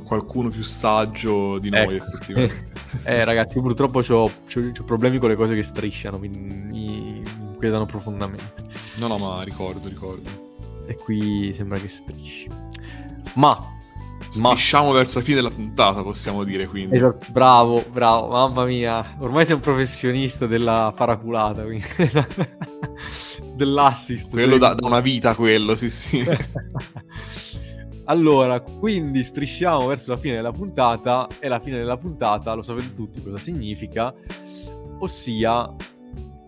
[0.05, 2.07] qualcuno più saggio di noi, ecco.
[2.07, 2.73] effettivamente.
[3.05, 4.31] eh, ragazzi, io purtroppo ho
[4.85, 8.67] problemi con le cose che strisciano, mi, mi inquietano profondamente.
[8.97, 10.45] No, no, ma ricordo, ricordo.
[10.87, 12.49] E qui sembra che strisci.
[13.35, 13.75] Ma
[14.29, 14.97] Strisciamo ma...
[14.97, 16.95] verso la fine della puntata, possiamo dire quindi.
[16.95, 19.17] Esatto, bravo, bravo, mamma mia.
[19.19, 21.85] Ormai sei un professionista della paraculata, quindi...
[23.55, 24.31] dell'assist.
[24.31, 26.25] Quello da, da, una vita, quello, sì, sì.
[28.09, 32.93] Allora, quindi strisciamo verso la fine della puntata e la fine della puntata lo sapete
[32.93, 34.15] tutti cosa significa,
[34.99, 35.75] ossia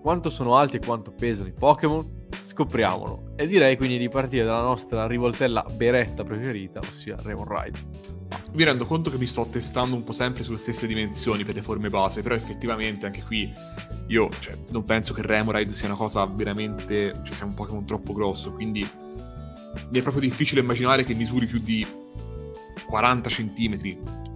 [0.01, 2.17] quanto sono alti e quanto pesano i Pokémon.
[2.43, 3.35] Scopriamolo.
[3.37, 7.79] E direi quindi di partire dalla nostra rivoltella beretta preferita, ossia Raymond Ride.
[8.53, 11.63] Mi rendo conto che mi sto testando un po' sempre sulle stesse dimensioni per le
[11.63, 13.53] forme base, però effettivamente anche qui
[14.09, 18.13] io cioè, non penso che Remoride sia una cosa veramente, cioè sia un Pokémon troppo
[18.13, 18.87] grosso, quindi
[19.91, 21.87] mi è proprio difficile immaginare che misuri più di
[22.87, 23.79] 40 cm,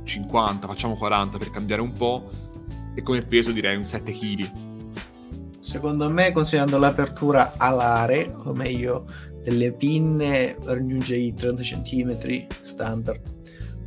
[0.05, 2.31] 50, facciamo 40 per cambiare un po',
[2.95, 4.51] e come peso direi un 7 kg.
[5.61, 9.07] Secondo me, considerando l'apertura alare, o meglio
[9.43, 13.21] delle pinne, raggiunge i 30 cm standard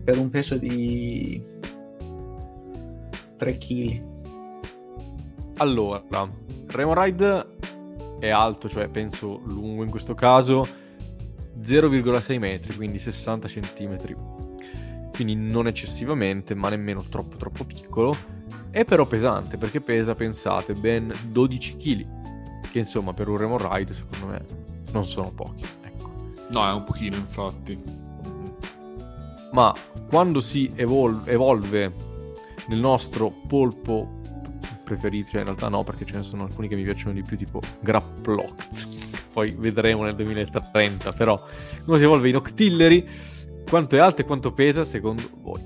[0.03, 1.41] per un peso di
[3.37, 4.13] 3 kg.
[5.57, 6.03] Allora,
[6.67, 7.47] Remo Ride
[8.19, 10.65] è alto, cioè penso lungo in questo caso,
[11.61, 14.15] 0,6 metri, quindi 60 centimetri.
[15.13, 18.15] Quindi non eccessivamente, ma nemmeno troppo troppo piccolo.
[18.69, 22.07] È però pesante, perché pesa, pensate, ben 12 kg.
[22.69, 24.45] Che insomma per un Remo Ride secondo me
[24.91, 25.65] non sono pochi.
[25.83, 26.11] Ecco.
[26.49, 27.81] No, è un pochino infatti.
[29.53, 29.73] Ma
[30.09, 31.93] quando si evol- evolve
[32.67, 34.19] nel nostro polpo
[34.83, 37.37] preferito, cioè in realtà no, perché ce ne sono alcuni che mi piacciono di più,
[37.37, 38.94] tipo Grapploct.
[39.35, 41.45] Poi vedremo nel 2030, però
[41.83, 43.05] come si evolve in Octillery,
[43.69, 45.61] quanto è alto e quanto pesa secondo voi?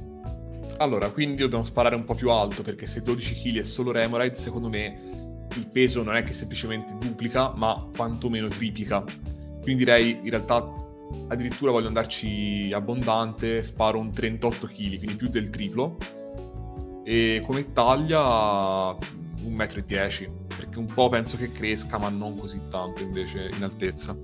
[0.78, 4.34] Allora, quindi dobbiamo sparare un po' più alto, perché se 12 kg è solo Remoride,
[4.34, 9.04] secondo me il peso non è che semplicemente duplica, ma quantomeno triplica.
[9.62, 10.68] Quindi direi, in realtà,
[11.28, 15.98] addirittura voglio andarci abbondante, sparo un 38 kg, quindi più del triplo
[17.04, 18.98] e come taglia
[19.46, 24.16] 1,10 m perché un po' penso che cresca ma non così tanto invece in altezza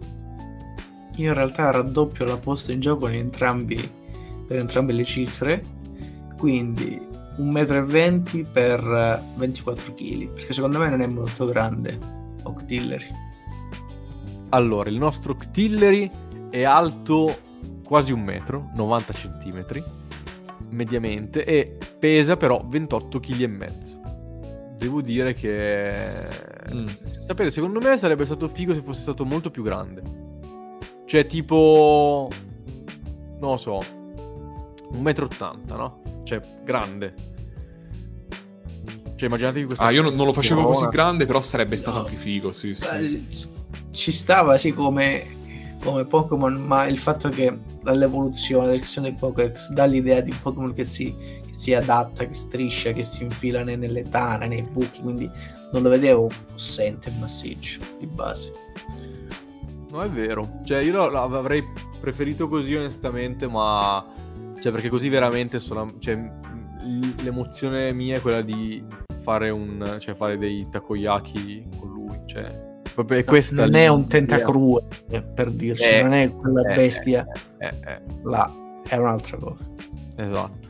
[1.18, 3.90] io in realtà raddoppio la posta in gioco in entrambi,
[4.48, 5.64] per entrambe le cifre
[6.38, 7.00] quindi
[7.38, 11.98] 1,20 m per 24 kg perché secondo me non è molto grande
[12.44, 13.12] Octillery
[14.50, 16.10] allora il nostro Octillery
[16.50, 17.38] è alto
[17.84, 19.84] quasi un metro 90 centimetri
[20.70, 24.05] mediamente e pesa però 28 kg e mezzo.
[24.78, 26.28] Devo dire che
[26.74, 26.88] mm.
[27.28, 30.02] sapete, secondo me sarebbe stato figo se fosse stato molto più grande.
[31.06, 32.30] Cioè tipo
[33.40, 36.02] non lo so, 1,80 m, no?
[36.24, 37.14] Cioè grande.
[39.16, 42.04] Cioè immaginatevi questo Ah, io non, non lo facevo così grande, però sarebbe stato no.
[42.04, 43.48] anche figo, sì, sì.
[43.92, 45.36] Ci stava sì come
[45.86, 50.74] come Pokémon, ma il fatto che dall'evoluzione, dell'evoluzione dei Pokédex dà l'idea di un Pokémon
[50.74, 51.16] che si,
[51.56, 55.30] si, adatta, che striscia, che si infila nelle tane, nei buchi, quindi
[55.72, 58.54] non lo vedevo possente e massiccio di base.
[59.92, 60.60] No, è vero.
[60.64, 61.64] Cioè, io l'avrei
[62.00, 64.06] preferito così onestamente, ma...
[64.60, 65.88] Cioè, perché così veramente sono...
[66.00, 66.32] Cioè,
[67.24, 68.84] l'emozione mia è quella di
[69.22, 69.98] fare un...
[70.00, 74.82] Cioè, fare dei takoyaki con lui, cioè Proprio questa non è un tentacrue
[75.34, 77.26] per dirci, eh, non è quella eh, bestia
[77.58, 78.50] eh, eh, eh, là,
[78.88, 79.70] è un'altra cosa.
[80.16, 80.70] Esatto.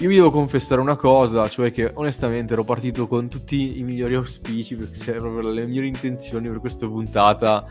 [0.00, 4.14] Io vi devo confessare una cosa, cioè che onestamente ero partito con tutti i migliori
[4.14, 7.64] auspici, perché erano le migliori intenzioni per questa puntata,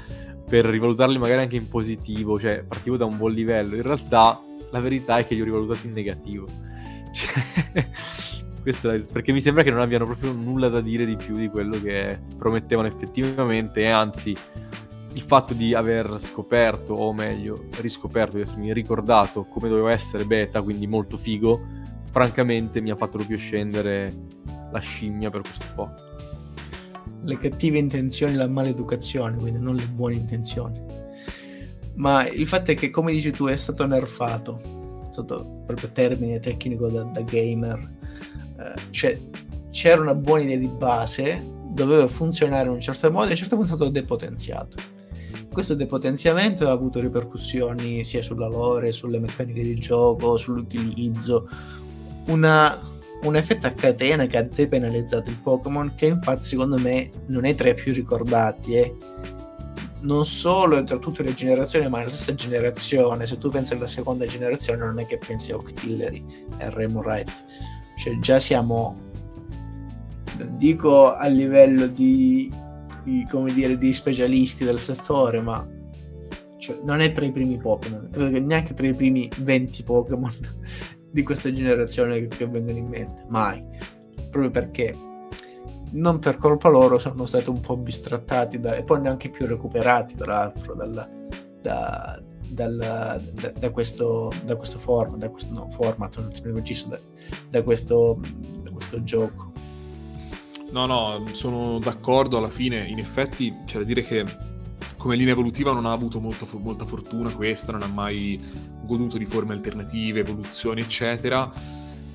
[0.47, 3.75] per rivalutarli magari anche in positivo, cioè partivo da un buon livello.
[3.75, 6.45] In realtà la verità è che li ho rivalutati in negativo.
[7.13, 7.85] Cioè,
[8.63, 11.49] questo è, perché mi sembra che non abbiano proprio nulla da dire di più di
[11.49, 14.35] quello che promettevano effettivamente e anzi
[15.13, 20.61] il fatto di aver scoperto, o meglio, riscoperto, di essermi ricordato come doveva essere beta,
[20.61, 21.81] quindi molto figo,
[22.13, 24.13] francamente mi ha fatto proprio scendere
[24.71, 25.91] la scimmia per questo po'.
[27.23, 30.79] Le cattive intenzioni, la maleducazione, quindi non le buone intenzioni.
[31.95, 36.39] Ma il fatto è che, come dici tu, è stato nerfato, è stato proprio termine
[36.39, 37.79] tecnico da, da gamer,
[38.59, 39.19] eh, cioè,
[39.71, 43.37] c'era una buona idea di base, doveva funzionare in un certo modo e a un
[43.37, 44.77] certo punto è stato depotenziato.
[45.51, 51.47] Questo depotenziamento ha avuto ripercussioni sia sulla lore, sulle meccaniche di gioco, sull'utilizzo,
[52.27, 52.79] una,
[53.23, 57.55] un effetto a catena che ha depenalizzato il Pokémon, che infatti secondo me non è
[57.55, 58.75] tra i più ricordati.
[58.75, 58.95] Eh.
[60.01, 63.25] Non solo tra tutte le generazioni, ma nella stessa generazione.
[63.25, 66.25] Se tu pensi alla seconda generazione, non è che pensi a Octillery
[66.57, 67.31] e a Remoraid
[67.95, 68.97] cioè già siamo,
[70.37, 72.51] non dico a livello di,
[73.03, 75.67] di, come dire, di specialisti del settore, ma
[76.57, 80.33] cioè, non è tra i primi Pokémon, credo che neanche tra i primi 20 Pokémon
[81.13, 83.63] di questa generazione che, vengono in mente, mai,
[84.31, 84.97] proprio perché
[85.91, 90.15] non per colpa loro sono stati un po' bistrattati da, e poi neanche più recuperati
[90.15, 91.07] tra l'altro dalla,
[91.61, 96.99] da, dal, da, da, questo, da questo form, da questo no, format, non preciso, da,
[97.47, 98.19] da, questo,
[98.63, 99.51] da questo gioco.
[100.71, 102.37] No, no, sono d'accordo.
[102.37, 104.25] Alla fine, in effetti, c'è da dire che
[104.97, 109.25] come linea evolutiva non ha avuto molto, molta fortuna questa, non ha mai goduto di
[109.25, 111.51] forme alternative, evoluzioni, eccetera.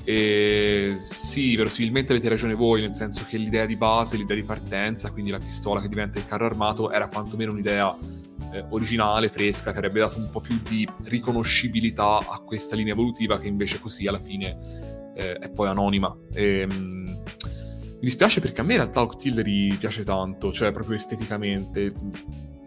[0.05, 5.11] E sì, verosimilmente avete ragione voi, nel senso che l'idea di base, l'idea di partenza,
[5.11, 7.95] quindi la pistola che diventa il carro armato, era quantomeno un'idea
[8.53, 13.39] eh, originale, fresca, che avrebbe dato un po' più di riconoscibilità a questa linea evolutiva
[13.39, 14.57] che invece così alla fine
[15.15, 16.17] eh, è poi anonima.
[16.33, 17.23] E, mh,
[17.93, 21.93] mi dispiace perché a me in realtà Octillery piace tanto, cioè proprio esteticamente.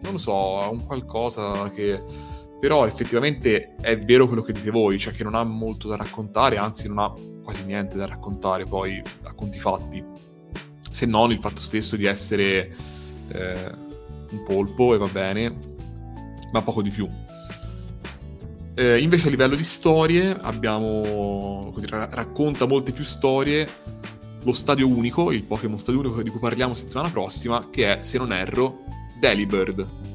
[0.02, 2.30] Non lo so, ha un qualcosa che...
[2.62, 6.58] Però effettivamente è vero quello che dite voi, cioè che non ha molto da raccontare,
[6.58, 10.02] anzi non ha quasi niente da raccontare poi a conti fatti.
[10.88, 12.72] Se non il fatto stesso di essere...
[13.32, 13.90] Eh,
[14.32, 15.58] un polpo e va bene,
[16.52, 17.08] ma poco di più.
[18.74, 23.68] Eh, invece a livello di storie abbiamo, ra- racconta molte più storie
[24.44, 28.18] lo stadio unico, il Pokémon stadio unico di cui parliamo settimana prossima, che è, se
[28.18, 28.84] non erro,
[29.20, 30.11] Delibird.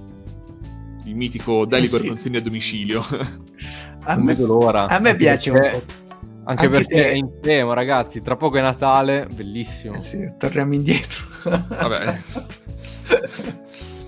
[1.07, 2.07] Il mitico Delibird eh sì.
[2.07, 3.01] consegna a domicilio.
[4.03, 5.93] a me, a me piace perché, un po'.
[6.43, 7.05] Anche, anche perché se...
[7.05, 8.21] è in tema, ragazzi.
[8.21, 9.95] Tra poco è Natale, bellissimo.
[9.95, 11.25] Eh sì, torniamo indietro.
[11.43, 12.19] Vabbè.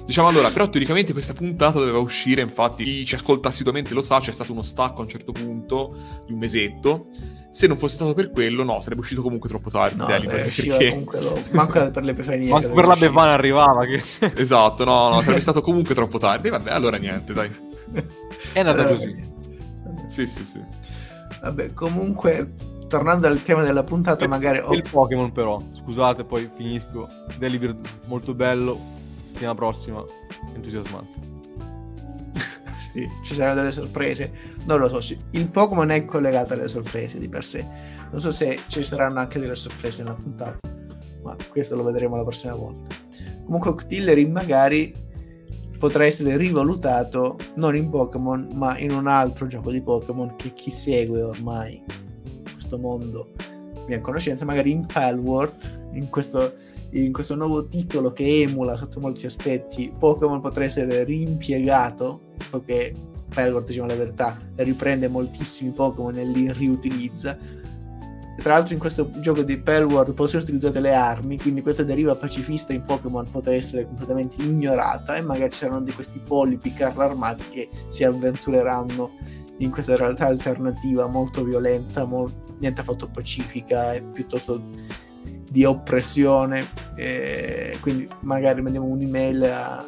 [0.10, 4.20] Diciamo allora, però teoricamente questa puntata doveva uscire, infatti chi ci ascolta assiduamente lo sa,
[4.20, 5.96] c'è stato uno stacco a un certo punto
[6.26, 7.10] di un mesetto.
[7.52, 9.98] Se non fosse stato per quello, no, sarebbe uscito comunque troppo tardi.
[9.98, 10.90] No, Deli, perché...
[10.90, 11.40] comunque lo...
[11.52, 12.50] Manco per le preferenze.
[12.50, 13.86] Manco per la Bevana arrivava.
[13.86, 14.34] Che...
[14.34, 16.50] esatto, no, no, sarebbe stato comunque troppo tardi.
[16.50, 17.52] Vabbè, allora niente, dai.
[18.52, 19.32] È andata allora, così.
[20.08, 20.60] Sì, sì, sì.
[21.40, 22.56] Vabbè, comunque,
[22.88, 24.60] tornando al tema della puntata, il, magari...
[24.72, 27.08] Il Pokémon però, scusate, poi finisco.
[27.38, 28.98] Delibird molto bello,
[29.32, 30.04] settimana prossima
[30.54, 31.20] entusiasmante.
[32.92, 34.32] sì, ci saranno delle sorprese.
[34.66, 37.66] Non lo so, il Pokémon è collegato alle sorprese di per sé.
[38.12, 40.58] Non so se ci saranno anche delle sorprese nella puntata,
[41.24, 42.96] ma questo lo vedremo la prossima volta.
[43.46, 44.94] Comunque Octillery magari
[45.78, 50.72] potrà essere rivalutato non in Pokémon, ma in un altro gioco di Pokémon che chi
[50.72, 51.82] segue ormai
[52.52, 53.32] questo mondo
[53.88, 56.54] mi ha conoscenza, magari in Palworld, in questo
[56.92, 62.94] in questo nuovo titolo che emula sotto molti aspetti Pokémon potrà essere rimpiegato perché
[63.34, 67.38] Pelgor diciamo la verità riprende moltissimi Pokémon e li riutilizza.
[68.38, 72.16] Tra l'altro in questo gioco di Pelward possono essere utilizzate le armi quindi questa deriva
[72.16, 77.02] pacifista in Pokémon potrà essere completamente ignorata e magari ci saranno di questi polipi carro
[77.02, 79.12] armati che si avventureranno
[79.58, 84.64] in questa realtà alternativa molto violenta mo- niente affatto pacifica e piuttosto
[85.52, 89.86] di oppressione, eh, quindi magari mandiamo un'email a,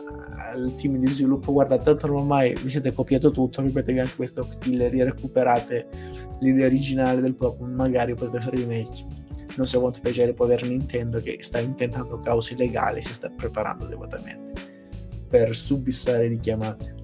[0.52, 4.92] al team di sviluppo, guarda, tanto ormai vi siete copiato tutto, ripetevi anche questo killer,
[4.92, 5.88] recuperate
[6.40, 9.20] l'idea originale del Pokémon, magari potete fare remake.
[9.58, 13.30] Non so quanto piacere può avere Nintendo che sta intentando cause legali e si sta
[13.30, 14.70] preparando adeguatamente
[15.28, 16.96] per subissare di chiamate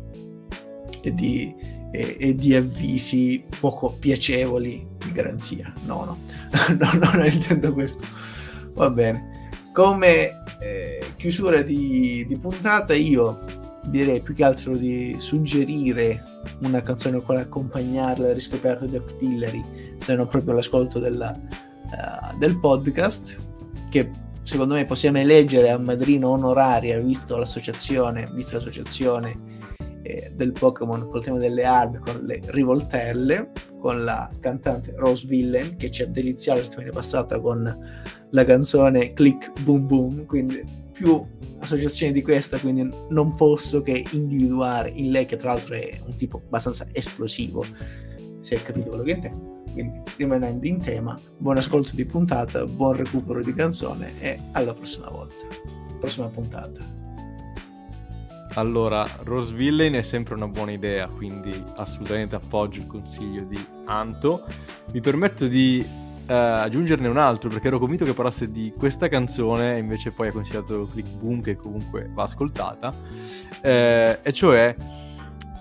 [1.01, 1.53] e di,
[1.91, 5.73] e, e di avvisi poco piacevoli di garanzia.
[5.85, 6.17] No, no,
[6.79, 8.05] no non intendo questo
[8.77, 9.31] Va bene.
[9.73, 13.43] Come eh, chiusura di, di, puntata io
[13.89, 16.23] direi più che altro di suggerire
[16.61, 19.63] una canzone con accompagnarla la riscoperta di Octillery,
[19.99, 23.37] se non proprio l'ascolto della, uh, del podcast,
[23.89, 24.11] che
[24.43, 29.56] secondo me possiamo eleggere a madrina onoraria, visto l'associazione, vista l'associazione
[30.35, 35.91] del Pokémon col tema delle armi, con le rivoltelle, con la cantante Rose Villain che
[35.91, 37.77] ci ha deliziato la settimana passata con
[38.31, 41.23] la canzone Click Boom Boom, quindi più
[41.59, 46.15] associazioni di questa, quindi non posso che individuare in lei, che tra l'altro è un
[46.15, 47.63] tipo abbastanza esplosivo,
[48.41, 49.55] se hai capito quello che intendo.
[49.71, 55.09] Quindi rimanendo in tema, buon ascolto di puntata, buon recupero di canzone e alla prossima
[55.09, 55.45] volta,
[55.99, 57.06] prossima puntata.
[58.57, 64.47] Allora, Rose Villain è sempre una buona idea, quindi assolutamente appoggio il consiglio di Anto.
[64.93, 69.75] Mi permetto di uh, aggiungerne un altro perché ero convinto che parlasse di questa canzone
[69.75, 72.91] e invece poi ha consigliato Click Boom che comunque va ascoltata,
[73.61, 74.75] eh, e cioè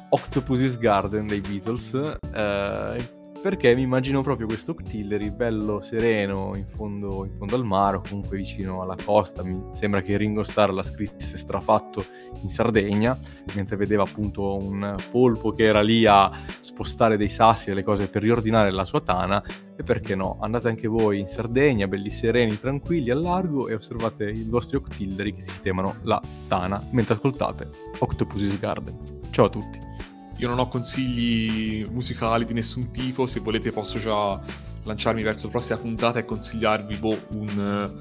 [0.09, 1.93] Octopus's Garden dei Beatles.
[2.35, 7.97] Eh, perché mi immagino proprio questo Octillery bello sereno in fondo, in fondo al mare
[7.97, 9.43] o comunque vicino alla costa.
[9.43, 12.05] Mi sembra che Ringo Starr la scrisse strafatto
[12.43, 13.19] in Sardegna,
[13.55, 16.31] mentre vedeva appunto un polpo che era lì a
[16.61, 19.43] spostare dei sassi e delle cose per riordinare la sua tana.
[19.77, 20.39] E perché no?
[20.41, 25.35] Andate anche voi in Sardegna, belli sereni, tranquilli, al largo e osservate i vostri Octillery
[25.35, 27.69] che sistemano la tana mentre ascoltate
[27.99, 28.99] Octopus's Garden.
[29.31, 29.96] Ciao a tutti!
[30.39, 34.39] Io non ho consigli musicali di nessun tipo, se volete posso già
[34.83, 37.93] lanciarmi verso la prossima puntata e consigliarvi boh, un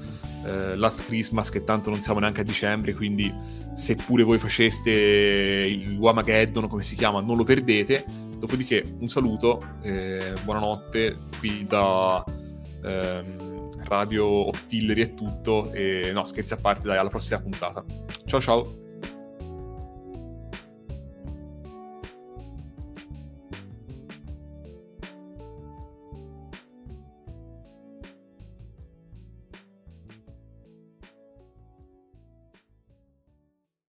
[0.44, 3.32] uh, Last Christmas che tanto non siamo neanche a dicembre, quindi
[3.74, 8.04] se pure voi faceste il Wamageddon, come si chiama, non lo perdete.
[8.38, 12.22] Dopodiché un saluto, eh, buonanotte qui da
[12.84, 17.82] ehm, Radio Octillery e tutto, e no scherzi a parte, dai, alla prossima puntata.
[18.26, 18.85] Ciao ciao!